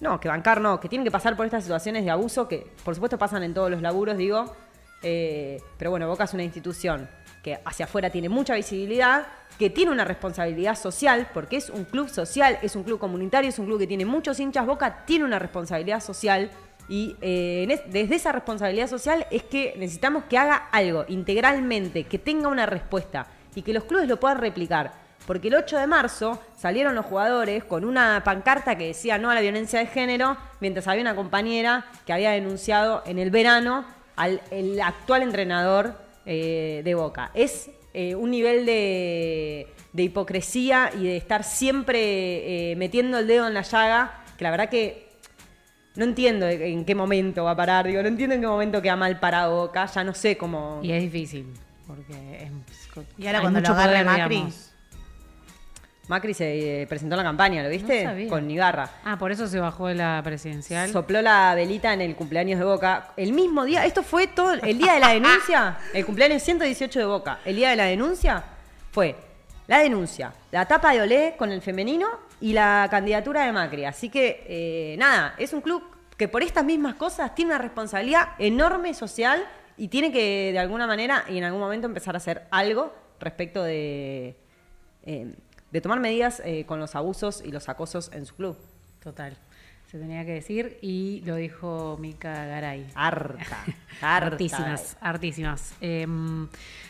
no, 0.00 0.18
que 0.18 0.28
bancar 0.28 0.60
no, 0.60 0.80
que 0.80 0.88
tienen 0.88 1.04
que 1.04 1.10
pasar 1.10 1.36
por 1.36 1.44
estas 1.44 1.62
situaciones 1.62 2.04
de 2.04 2.10
abuso 2.10 2.48
que 2.48 2.66
por 2.84 2.94
supuesto 2.94 3.18
pasan 3.18 3.42
en 3.42 3.52
todos 3.52 3.70
los 3.70 3.82
laburos, 3.82 4.16
digo. 4.16 4.56
Eh, 5.02 5.62
pero 5.78 5.90
bueno, 5.90 6.08
Boca 6.08 6.24
es 6.24 6.34
una 6.34 6.42
institución 6.42 7.08
que 7.42 7.58
hacia 7.64 7.86
afuera 7.86 8.10
tiene 8.10 8.28
mucha 8.28 8.54
visibilidad, 8.54 9.26
que 9.58 9.70
tiene 9.70 9.90
una 9.90 10.04
responsabilidad 10.04 10.74
social, 10.74 11.28
porque 11.34 11.56
es 11.56 11.70
un 11.70 11.84
club 11.84 12.08
social, 12.08 12.58
es 12.62 12.76
un 12.76 12.82
club 12.82 12.98
comunitario, 12.98 13.50
es 13.50 13.58
un 13.58 13.66
club 13.66 13.78
que 13.78 13.86
tiene 13.86 14.04
muchos 14.04 14.40
hinchas. 14.40 14.66
Boca 14.66 15.04
tiene 15.04 15.24
una 15.24 15.38
responsabilidad 15.38 16.00
social 16.00 16.50
y 16.88 17.16
eh, 17.20 17.82
desde 17.86 18.14
esa 18.14 18.32
responsabilidad 18.32 18.88
social 18.88 19.26
es 19.30 19.42
que 19.44 19.74
necesitamos 19.76 20.24
que 20.24 20.38
haga 20.38 20.56
algo 20.72 21.04
integralmente, 21.08 22.04
que 22.04 22.18
tenga 22.18 22.48
una 22.48 22.66
respuesta 22.66 23.26
y 23.54 23.62
que 23.62 23.72
los 23.72 23.84
clubes 23.84 24.08
lo 24.08 24.18
puedan 24.18 24.38
replicar. 24.38 24.92
Porque 25.26 25.48
el 25.48 25.54
8 25.54 25.78
de 25.78 25.86
marzo 25.86 26.40
salieron 26.56 26.94
los 26.94 27.06
jugadores 27.06 27.62
con 27.62 27.84
una 27.84 28.22
pancarta 28.24 28.76
que 28.76 28.88
decía 28.88 29.18
no 29.18 29.30
a 29.30 29.34
la 29.34 29.40
violencia 29.40 29.78
de 29.78 29.86
género, 29.86 30.36
mientras 30.60 30.88
había 30.88 31.02
una 31.02 31.14
compañera 31.14 31.86
que 32.06 32.12
había 32.12 32.30
denunciado 32.30 33.02
en 33.06 33.18
el 33.18 33.30
verano 33.30 33.84
al 34.16 34.40
actual 34.82 35.22
entrenador 35.22 36.09
eh, 36.26 36.82
de 36.84 36.94
Boca. 36.94 37.30
Es 37.34 37.70
eh, 37.92 38.14
un 38.14 38.30
nivel 38.30 38.66
de, 38.66 39.66
de 39.92 40.02
hipocresía 40.02 40.90
y 40.96 41.04
de 41.04 41.16
estar 41.16 41.44
siempre 41.44 42.72
eh, 42.72 42.76
metiendo 42.76 43.18
el 43.18 43.26
dedo 43.26 43.46
en 43.48 43.54
la 43.54 43.62
llaga, 43.62 44.22
que 44.36 44.44
la 44.44 44.50
verdad 44.50 44.68
que 44.68 45.08
no 45.96 46.04
entiendo 46.04 46.48
en 46.48 46.84
qué 46.84 46.94
momento 46.94 47.44
va 47.44 47.52
a 47.52 47.56
parar, 47.56 47.86
digo, 47.86 48.00
no 48.02 48.08
entiendo 48.08 48.34
en 48.34 48.40
qué 48.40 48.46
momento 48.46 48.80
queda 48.80 48.96
mal 48.96 49.18
parado 49.18 49.56
Boca, 49.56 49.86
ya 49.86 50.04
no 50.04 50.14
sé 50.14 50.36
cómo... 50.36 50.80
Y 50.82 50.92
es 50.92 51.02
difícil, 51.02 51.46
porque 51.86 52.44
es, 52.44 52.50
Y 53.18 53.26
ahora 53.26 53.38
hay 53.38 53.42
cuando 53.42 53.60
lo 53.60 53.68
mucho 53.68 53.72
agarre 53.72 54.04
poder, 54.04 54.06
Macri. 54.06 54.34
digamos. 54.36 54.69
Macri 56.10 56.34
se 56.34 56.82
eh, 56.82 56.86
presentó 56.88 57.14
en 57.14 57.18
la 57.18 57.22
campaña, 57.22 57.62
¿lo 57.62 57.68
viste? 57.68 58.02
No 58.02 58.10
sabía. 58.10 58.28
Con 58.28 58.50
Ibarra. 58.50 58.90
Ah, 59.04 59.16
por 59.16 59.30
eso 59.30 59.46
se 59.46 59.60
bajó 59.60 59.86
de 59.86 59.94
la 59.94 60.20
presidencial. 60.24 60.90
Sopló 60.90 61.22
la 61.22 61.54
velita 61.54 61.94
en 61.94 62.00
el 62.00 62.16
cumpleaños 62.16 62.58
de 62.58 62.64
Boca. 62.64 63.12
El 63.16 63.32
mismo 63.32 63.64
día, 63.64 63.86
esto 63.86 64.02
fue 64.02 64.26
todo, 64.26 64.54
el 64.54 64.76
día 64.76 64.94
de 64.94 65.00
la 65.00 65.10
denuncia, 65.10 65.78
el 65.94 66.04
cumpleaños 66.04 66.42
118 66.42 66.98
de 66.98 67.04
Boca. 67.04 67.38
El 67.44 67.54
día 67.54 67.70
de 67.70 67.76
la 67.76 67.84
denuncia 67.84 68.42
fue 68.90 69.14
la 69.68 69.78
denuncia, 69.78 70.32
la 70.50 70.66
tapa 70.66 70.92
de 70.92 71.02
Olé 71.02 71.34
con 71.38 71.52
el 71.52 71.62
femenino 71.62 72.08
y 72.40 72.54
la 72.54 72.88
candidatura 72.90 73.46
de 73.46 73.52
Macri. 73.52 73.84
Así 73.84 74.08
que, 74.08 74.44
eh, 74.48 74.96
nada, 74.98 75.36
es 75.38 75.52
un 75.52 75.60
club 75.60 75.84
que 76.16 76.26
por 76.26 76.42
estas 76.42 76.64
mismas 76.64 76.96
cosas 76.96 77.36
tiene 77.36 77.52
una 77.52 77.58
responsabilidad 77.58 78.30
enorme 78.40 78.94
social 78.94 79.46
y 79.76 79.86
tiene 79.86 80.10
que, 80.10 80.50
de 80.50 80.58
alguna 80.58 80.88
manera 80.88 81.24
y 81.28 81.38
en 81.38 81.44
algún 81.44 81.60
momento, 81.60 81.86
empezar 81.86 82.16
a 82.16 82.18
hacer 82.18 82.48
algo 82.50 82.92
respecto 83.20 83.62
de, 83.62 84.34
eh, 85.04 85.34
de 85.70 85.80
tomar 85.80 86.00
medidas 86.00 86.40
eh, 86.44 86.64
con 86.66 86.80
los 86.80 86.94
abusos 86.94 87.42
y 87.44 87.50
los 87.50 87.68
acosos 87.68 88.10
en 88.12 88.26
su 88.26 88.34
club. 88.34 88.56
Total. 89.02 89.36
Se 89.90 89.98
tenía 89.98 90.24
que 90.24 90.34
decir 90.34 90.78
y 90.82 91.20
lo 91.26 91.34
dijo 91.34 91.96
Mica 91.98 92.44
Garay. 92.46 92.86
Harta, 92.94 93.64
harta. 94.00 94.26
Hartísimas, 94.26 94.96
hartísimas. 95.00 95.74
Eh, 95.80 96.06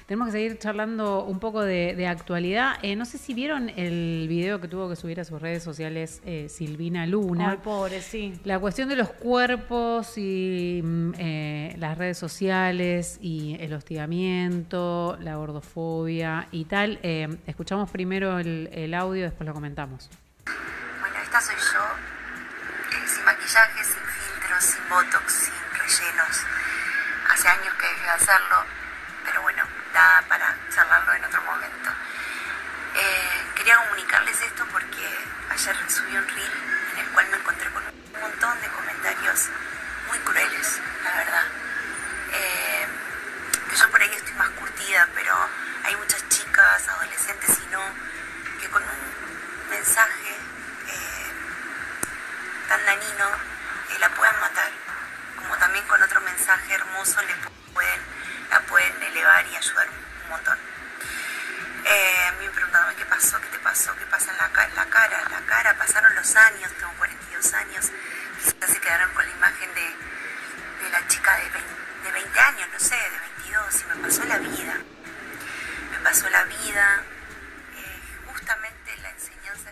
tenemos 0.05 0.27
que 0.27 0.33
seguir 0.33 0.59
charlando 0.59 1.25
un 1.25 1.39
poco 1.39 1.63
de, 1.63 1.95
de 1.97 2.07
actualidad. 2.07 2.75
Eh, 2.83 2.97
no 2.97 3.07
sé 3.07 3.17
si 3.17 3.33
vieron 3.33 3.71
el 3.71 4.27
video 4.29 4.61
que 4.61 4.69
tuvo 4.69 4.89
que 4.91 4.97
subir 4.97 5.19
a 5.19 5.25
sus 5.25 5.41
redes 5.41 5.63
sociales 5.63 6.21
eh, 6.27 6.49
Silvina 6.51 7.07
Luna. 7.07 7.53
Ay, 7.53 7.59
pobre, 7.65 8.03
sí. 8.03 8.35
La 8.45 8.59
cuestión 8.59 8.91
de 8.91 8.97
los 8.97 9.09
cuerpos 9.09 10.19
y 10.19 10.83
mm, 10.85 11.13
eh, 11.17 11.77
las 11.79 11.97
redes 11.97 12.19
sociales 12.19 13.19
y 13.23 13.57
el 13.61 13.73
hostigamiento, 13.73 15.17
la 15.21 15.37
gordofobia 15.37 16.49
y 16.51 16.67
tal. 16.67 16.99
Eh, 17.03 17.29
escuchamos 17.47 17.89
primero 17.89 18.39
el, 18.39 18.69
el 18.73 18.93
audio, 18.93 19.23
después 19.23 19.47
lo 19.47 19.55
comentamos. 19.55 20.11
Bueno, 20.45 21.17
esta 21.23 21.41
soy 21.41 21.55
yo, 21.57 22.10
sin 23.51 24.07
filtros, 24.07 24.63
sin 24.65 24.89
botox, 24.89 25.33
sin 25.33 25.53
rellenos. 25.73 26.47
Hace 27.31 27.49
años 27.49 27.75
que 27.75 27.87
dejé 27.89 28.03
de 28.03 28.11
hacerlo, 28.11 28.65
pero 29.25 29.43
bueno, 29.43 29.65
da 29.93 30.23
para 30.29 30.57
charlarlo 30.73 31.15
en 31.15 31.25
otro 31.25 31.43
momento. 31.43 31.91
Eh, 32.95 33.45
quería 33.57 33.77
comunicarles 33.79 34.41
esto 34.41 34.65
porque 34.71 35.05
ayer 35.51 35.77
subí 35.91 36.17
un 36.17 36.29
reel 36.29 36.70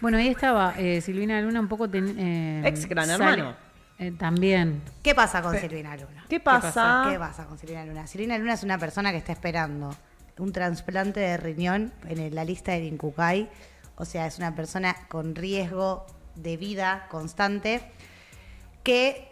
Bueno, 0.01 0.19
ahí 0.19 0.29
estaba 0.29 0.75
eh, 0.79 1.01
Silvina 1.01 1.41
Luna 1.41 1.61
un 1.61 1.69
poco... 1.69 1.89
ten- 1.89 2.17
eh, 2.19 2.63
Ex 2.67 2.87
Gran 2.87 3.11
Hermano. 3.11 3.57
eh, 3.99 4.13
también. 4.13 4.83
¿Qué 5.03 5.15
pasa 5.15 5.43
con 5.43 5.57
Silvina 5.59 5.97
Luna? 5.97 6.25
¿Qué 6.29 6.41
pasa? 6.41 7.07
¿Qué 7.11 7.19
pasa 7.19 7.47
con 7.47 7.59
Silvina 7.59 7.85
Luna? 7.85 8.07
Silvina 8.07 8.39
Luna 8.39 8.55
es 8.55 8.63
una 8.63 8.79
persona 8.79 9.11
que 9.11 9.19
está 9.19 9.33
esperando 9.33 9.95
un 10.39 10.53
trasplante 10.53 11.19
de 11.19 11.37
riñón 11.37 11.93
en 12.09 12.35
la 12.35 12.45
lista 12.45 12.73
del 12.73 12.85
Incucay. 12.85 13.49
O 13.97 14.05
sea, 14.05 14.27
es 14.27 14.39
una 14.39 14.55
persona 14.55 14.95
con 15.09 15.35
riesgo 15.35 16.07
de 16.37 16.57
vida 16.57 17.07
constante 17.11 17.81
que 18.85 19.25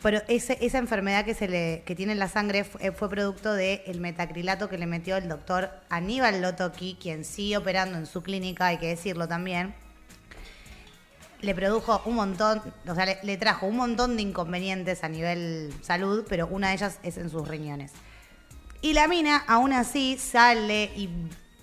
pero 0.00 0.20
ese- 0.28 0.58
esa 0.64 0.78
enfermedad 0.78 1.24
que 1.24 1.34
se 1.34 1.48
le 1.48 1.82
que 1.84 1.96
tiene 1.96 2.12
en 2.12 2.20
la 2.20 2.28
sangre 2.28 2.62
fue, 2.62 2.92
fue 2.92 3.10
producto 3.10 3.52
del 3.52 3.98
metacrilato 4.00 4.68
que 4.68 4.78
le 4.78 4.86
metió 4.86 5.16
el 5.16 5.28
doctor 5.28 5.70
Aníbal 5.88 6.40
Lotoki, 6.40 6.96
quien 7.02 7.24
sigue 7.24 7.56
operando 7.56 7.98
en 7.98 8.06
su 8.06 8.22
clínica, 8.22 8.66
hay 8.66 8.78
que 8.78 8.86
decirlo 8.86 9.26
también. 9.26 9.74
Le 11.40 11.54
produjo 11.54 12.02
un 12.04 12.16
montón, 12.16 12.60
o 12.86 12.94
sea, 12.94 13.06
le, 13.06 13.18
le 13.22 13.36
trajo 13.36 13.66
un 13.66 13.76
montón 13.76 14.16
de 14.16 14.22
inconvenientes 14.22 15.04
a 15.04 15.08
nivel 15.08 15.72
salud, 15.82 16.24
pero 16.28 16.46
una 16.48 16.68
de 16.68 16.74
ellas 16.74 16.98
es 17.02 17.16
en 17.16 17.30
sus 17.30 17.46
riñones. 17.46 17.92
Y 18.80 18.92
la 18.92 19.08
mina, 19.08 19.44
aún 19.46 19.72
así, 19.72 20.18
sale 20.18 20.84
y 20.96 21.10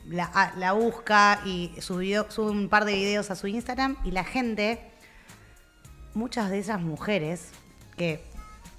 la, 0.07 0.73
busca 0.73 1.41
y 1.45 1.73
subió, 1.79 2.29
sube 2.29 2.51
un 2.51 2.69
par 2.69 2.85
de 2.85 2.93
videos 2.93 3.31
a 3.31 3.35
su 3.35 3.47
Instagram 3.47 3.97
y 4.03 4.11
la 4.11 4.23
gente, 4.23 4.79
muchas 6.13 6.49
de 6.49 6.59
esas 6.59 6.81
mujeres, 6.81 7.49
que 7.97 8.23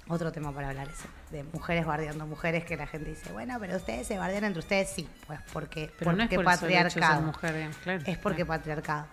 otro 0.07 0.31
tema 0.31 0.53
para 0.53 0.69
hablar 0.69 0.87
es 0.87 1.31
de 1.31 1.43
mujeres 1.43 1.85
bardeando 1.85 2.25
mujeres, 2.25 2.63
que 2.63 2.77
la 2.77 2.87
gente 2.87 3.09
dice, 3.09 3.31
bueno, 3.33 3.57
pero 3.59 3.75
ustedes 3.75 4.07
se 4.07 4.17
bardean 4.17 4.45
entre 4.45 4.59
ustedes, 4.59 4.89
sí, 4.89 5.07
pues 5.25 5.39
porque, 5.51 5.91
Pero 5.99 6.13
no 6.13 6.23
es 6.23 6.29
por 6.29 6.45
patriarcado. 6.45 7.21
mujer, 7.21 7.53
digamos, 7.55 7.77
claro. 7.77 8.03
es 8.05 8.17
porque 8.17 8.45
Claro. 8.45 8.59
patriarcado. 8.59 9.07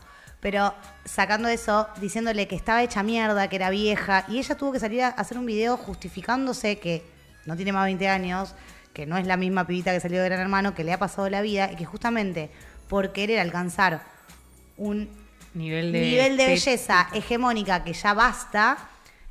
Pero 0.44 0.74
sacando 1.06 1.48
eso, 1.48 1.88
diciéndole 2.02 2.46
que 2.46 2.54
estaba 2.54 2.82
hecha 2.82 3.02
mierda, 3.02 3.48
que 3.48 3.56
era 3.56 3.70
vieja, 3.70 4.26
y 4.28 4.36
ella 4.36 4.54
tuvo 4.54 4.72
que 4.72 4.78
salir 4.78 5.00
a 5.00 5.08
hacer 5.08 5.38
un 5.38 5.46
video 5.46 5.78
justificándose 5.78 6.78
que 6.78 7.02
no 7.46 7.56
tiene 7.56 7.72
más 7.72 7.84
de 7.84 7.92
20 7.92 8.08
años, 8.08 8.54
que 8.92 9.06
no 9.06 9.16
es 9.16 9.26
la 9.26 9.38
misma 9.38 9.66
pibita 9.66 9.90
que 9.94 10.00
salió 10.00 10.20
de 10.20 10.28
Gran 10.28 10.40
Hermano, 10.40 10.74
que 10.74 10.84
le 10.84 10.92
ha 10.92 10.98
pasado 10.98 11.30
la 11.30 11.40
vida, 11.40 11.72
y 11.72 11.76
que 11.76 11.86
justamente 11.86 12.50
por 12.90 13.14
querer 13.14 13.40
alcanzar 13.40 14.02
un 14.76 15.08
Nivel 15.54 15.92
de, 15.92 16.00
nivel 16.00 16.36
de 16.36 16.52
estética. 16.52 17.06
belleza 17.06 17.08
hegemónica 17.14 17.82
que 17.82 17.94
ya 17.94 18.12
basta, 18.12 18.76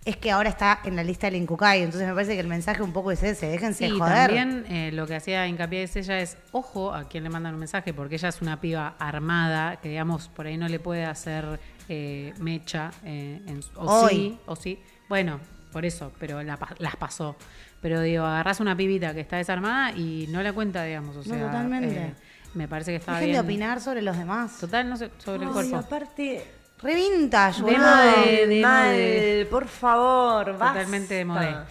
es 0.06 0.18
que 0.18 0.32
ahora 0.32 0.50
está 0.50 0.80
en 0.84 0.96
la 0.96 1.04
lista 1.04 1.28
del 1.28 1.38
Incucay. 1.38 1.82
Entonces 1.84 2.08
me 2.08 2.13
parece 2.13 2.34
que 2.34 2.39
el 2.42 2.48
mensaje 2.48 2.82
un 2.84 2.92
poco 2.92 3.12
es 3.12 3.24
ese, 3.24 3.48
déjense 3.48 3.88
Sí, 3.88 3.98
joder. 4.00 4.16
también 4.28 4.66
eh, 4.70 4.92
lo 4.92 5.08
que 5.08 5.16
hacía 5.16 5.48
hincapié 5.48 5.84
es 5.84 5.96
ella 5.96 6.20
es, 6.20 6.38
ojo 6.52 6.94
a 6.94 7.08
quien 7.08 7.24
le 7.24 7.30
mandan 7.30 7.54
un 7.54 7.60
mensaje, 7.60 7.94
porque 7.94 8.16
ella 8.16 8.30
es 8.30 8.42
una 8.42 8.60
piba 8.60 8.96
armada, 9.00 9.78
que 9.82 9.89
digamos, 9.89 10.28
por 10.30 10.46
ahí 10.48 10.58
no 10.58 10.68
le 10.68 10.80
puede 10.80 11.06
hacer 11.06 11.60
eh, 11.89 12.34
mecha, 12.39 12.92
eh, 13.04 13.42
en- 13.48 13.62
o 13.76 13.86
Hoy. 13.86 14.10
sí, 14.16 14.39
o 14.46 14.56
sí. 14.56 14.82
Bueno, 15.10 15.39
por 15.72 15.86
eso, 15.86 16.12
pero 16.20 16.42
la 16.44 16.58
pa- 16.58 16.76
las 16.80 16.96
pasó. 16.96 17.36
Pero 17.82 18.00
digo, 18.02 18.24
agarrás 18.24 18.60
una 18.62 18.76
pibita 18.78 19.13
que 19.13 19.20
está 19.22 19.38
desarmada 19.38 19.92
y 19.92 20.28
no 20.30 20.42
la 20.42 20.54
cuenta, 20.54 20.84
digamos, 20.86 21.16
o 21.16 21.20
No, 21.20 21.26
sea, 21.26 21.46
totalmente. 21.48 21.96
eh, 21.98 22.13
me 22.54 22.68
parece 22.68 22.92
que 22.92 22.98
está 22.98 23.13
Dejen 23.13 23.28
bien. 23.32 23.42
de 23.42 23.46
opinar 23.46 23.82
sobre 23.82 24.02
los 24.02 24.18
demás. 24.18 24.58
Total, 24.60 24.88
no 24.89 24.96
sé, 24.96 25.10
sobre 25.18 25.44
el 25.44 25.48
Ay, 25.50 25.54
cuerpo. 25.54 25.76
aparte, 25.78 26.46
Re 26.84 26.96
vintage, 26.96 27.62
De 27.63 27.78
moda, 27.78 28.26
de 28.48 28.62
mal, 28.62 29.48
por 29.50 29.65
favor, 29.67 30.46
Totalmente 30.58 31.13
de 31.13 31.24
basta. 31.24 31.50
moda. 31.52 31.67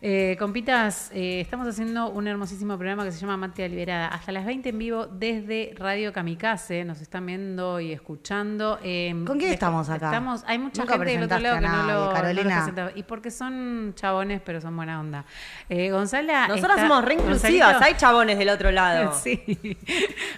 Eh, 0.00 0.36
compitas, 0.38 1.10
eh, 1.12 1.40
estamos 1.40 1.66
haciendo 1.66 2.10
un 2.10 2.28
hermosísimo 2.28 2.76
programa 2.78 3.02
que 3.04 3.10
se 3.10 3.18
llama 3.18 3.36
Mate 3.36 3.68
Liberada. 3.68 4.06
Hasta 4.06 4.30
las 4.30 4.46
20 4.46 4.68
en 4.68 4.78
vivo 4.78 5.06
desde 5.08 5.74
Radio 5.76 6.12
Kamikaze. 6.12 6.84
Nos 6.84 7.00
están 7.00 7.26
viendo 7.26 7.80
y 7.80 7.90
escuchando. 7.90 8.78
Eh, 8.84 9.12
¿Con 9.26 9.38
quién 9.38 9.52
estamos 9.52 9.88
acá? 9.88 10.06
Estamos, 10.06 10.44
hay 10.46 10.58
mucha 10.58 10.82
Nunca 10.82 10.94
gente 10.98 11.10
del 11.10 11.22
otro 11.24 11.38
lado 11.40 11.56
que 11.56 11.62
no 11.62 11.68
lo, 11.68 11.76
nadie, 11.78 11.92
no 11.92 12.06
lo 12.06 12.12
Carolina. 12.12 12.54
presenta. 12.64 12.92
Y 12.94 13.02
porque 13.02 13.32
son 13.32 13.92
chabones, 13.96 14.40
pero 14.44 14.60
son 14.60 14.76
buena 14.76 15.00
onda. 15.00 15.24
Eh, 15.68 15.90
Gonzala. 15.90 16.46
Nosotras 16.46 16.76
está- 16.76 16.88
somos 16.88 17.04
re 17.04 17.14
inclusivas, 17.14 17.82
hay 17.82 17.94
chabones 17.94 18.38
del 18.38 18.50
otro 18.50 18.70
lado. 18.70 19.12
Sí. 19.18 19.76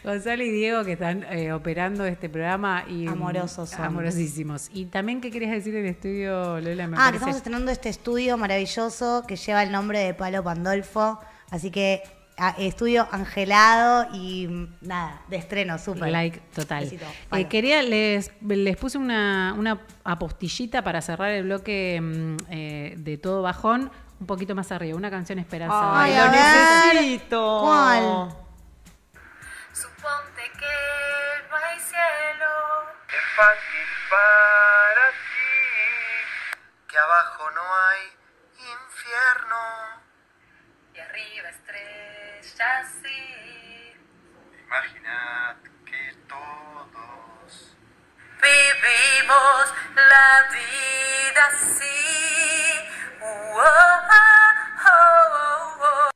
Gonzalo 0.03 0.43
y 0.43 0.51
Diego 0.51 0.85
que 0.85 0.93
están 0.93 1.25
operando 1.53 2.07
este 2.07 2.31
programa 2.31 2.85
y 2.89 3.07
Amorosos 3.07 3.69
son. 3.71 3.85
amorosísimos. 3.85 4.71
Y 4.73 4.87
también 4.87 5.21
qué 5.21 5.31
querías 5.31 5.51
decir 5.53 5.75
en 5.75 5.85
el 5.85 5.91
estudio, 5.91 6.59
Lola, 6.61 6.87
me 6.87 6.97
Ah, 6.99 7.09
que 7.11 7.17
estamos 7.19 7.37
estrenando 7.37 7.71
este 7.71 7.91
estudio 7.91 8.39
maravilloso 8.39 9.25
que 9.29 9.37
lleva 9.51 9.63
el 9.65 9.73
nombre 9.73 9.99
de 9.99 10.15
Palo 10.15 10.45
Pandolfo. 10.45 11.19
Así 11.51 11.73
que 11.73 12.03
estudio 12.59 13.07
angelado 13.11 14.07
y 14.15 14.49
nada, 14.81 15.21
de 15.29 15.37
estreno, 15.37 15.77
súper. 15.79 16.11
Like 16.11 16.39
total. 16.55 16.85
Besito, 16.85 17.05
Eh, 17.33 17.49
quería, 17.49 17.83
les, 17.83 18.31
les 18.43 18.77
puse 18.77 18.97
una, 18.97 19.55
una 19.59 19.81
apostillita 20.05 20.83
para 20.83 21.03
cerrar 21.03 21.31
el 21.33 21.43
bloque 21.45 21.99
mm, 22.01 22.37
eh, 22.51 22.95
de 22.97 23.19
todo 23.19 23.43
bajón. 23.43 23.91
un 24.21 24.27
poquito 24.27 24.55
más 24.55 24.71
arriba, 24.71 24.97
una 24.97 25.11
canción 25.11 25.39
esperanzada. 25.39 26.01
Ay, 26.03 26.13
Ay, 26.13 26.19
lo 26.19 26.31
necesito. 27.01 27.61
¿Cuál? 27.63 28.03
Suponte 29.73 30.43
que 30.61 30.77
no 31.51 31.57
hay 31.57 31.79
cielo. 31.81 32.53
Es 33.09 33.25
fácil 33.37 33.89
para 34.11 35.07
ti 35.31 35.51
que 36.89 36.99
abajo 36.99 37.51
no 37.55 37.61
hay 37.61 38.20
y 40.95 41.01
arriba 41.01 41.49
estrellas, 41.49 42.95
sí. 43.03 43.93
Imaginad 44.67 45.57
que 45.85 46.15
todos 46.29 47.77
vivimos 48.41 49.75
la 49.97 50.49
vida 50.53 51.47
así. 51.49 51.91
Ah, 53.21 54.77
oh, 54.87 55.81
oh, 55.81 56.07
oh. 56.07 56.10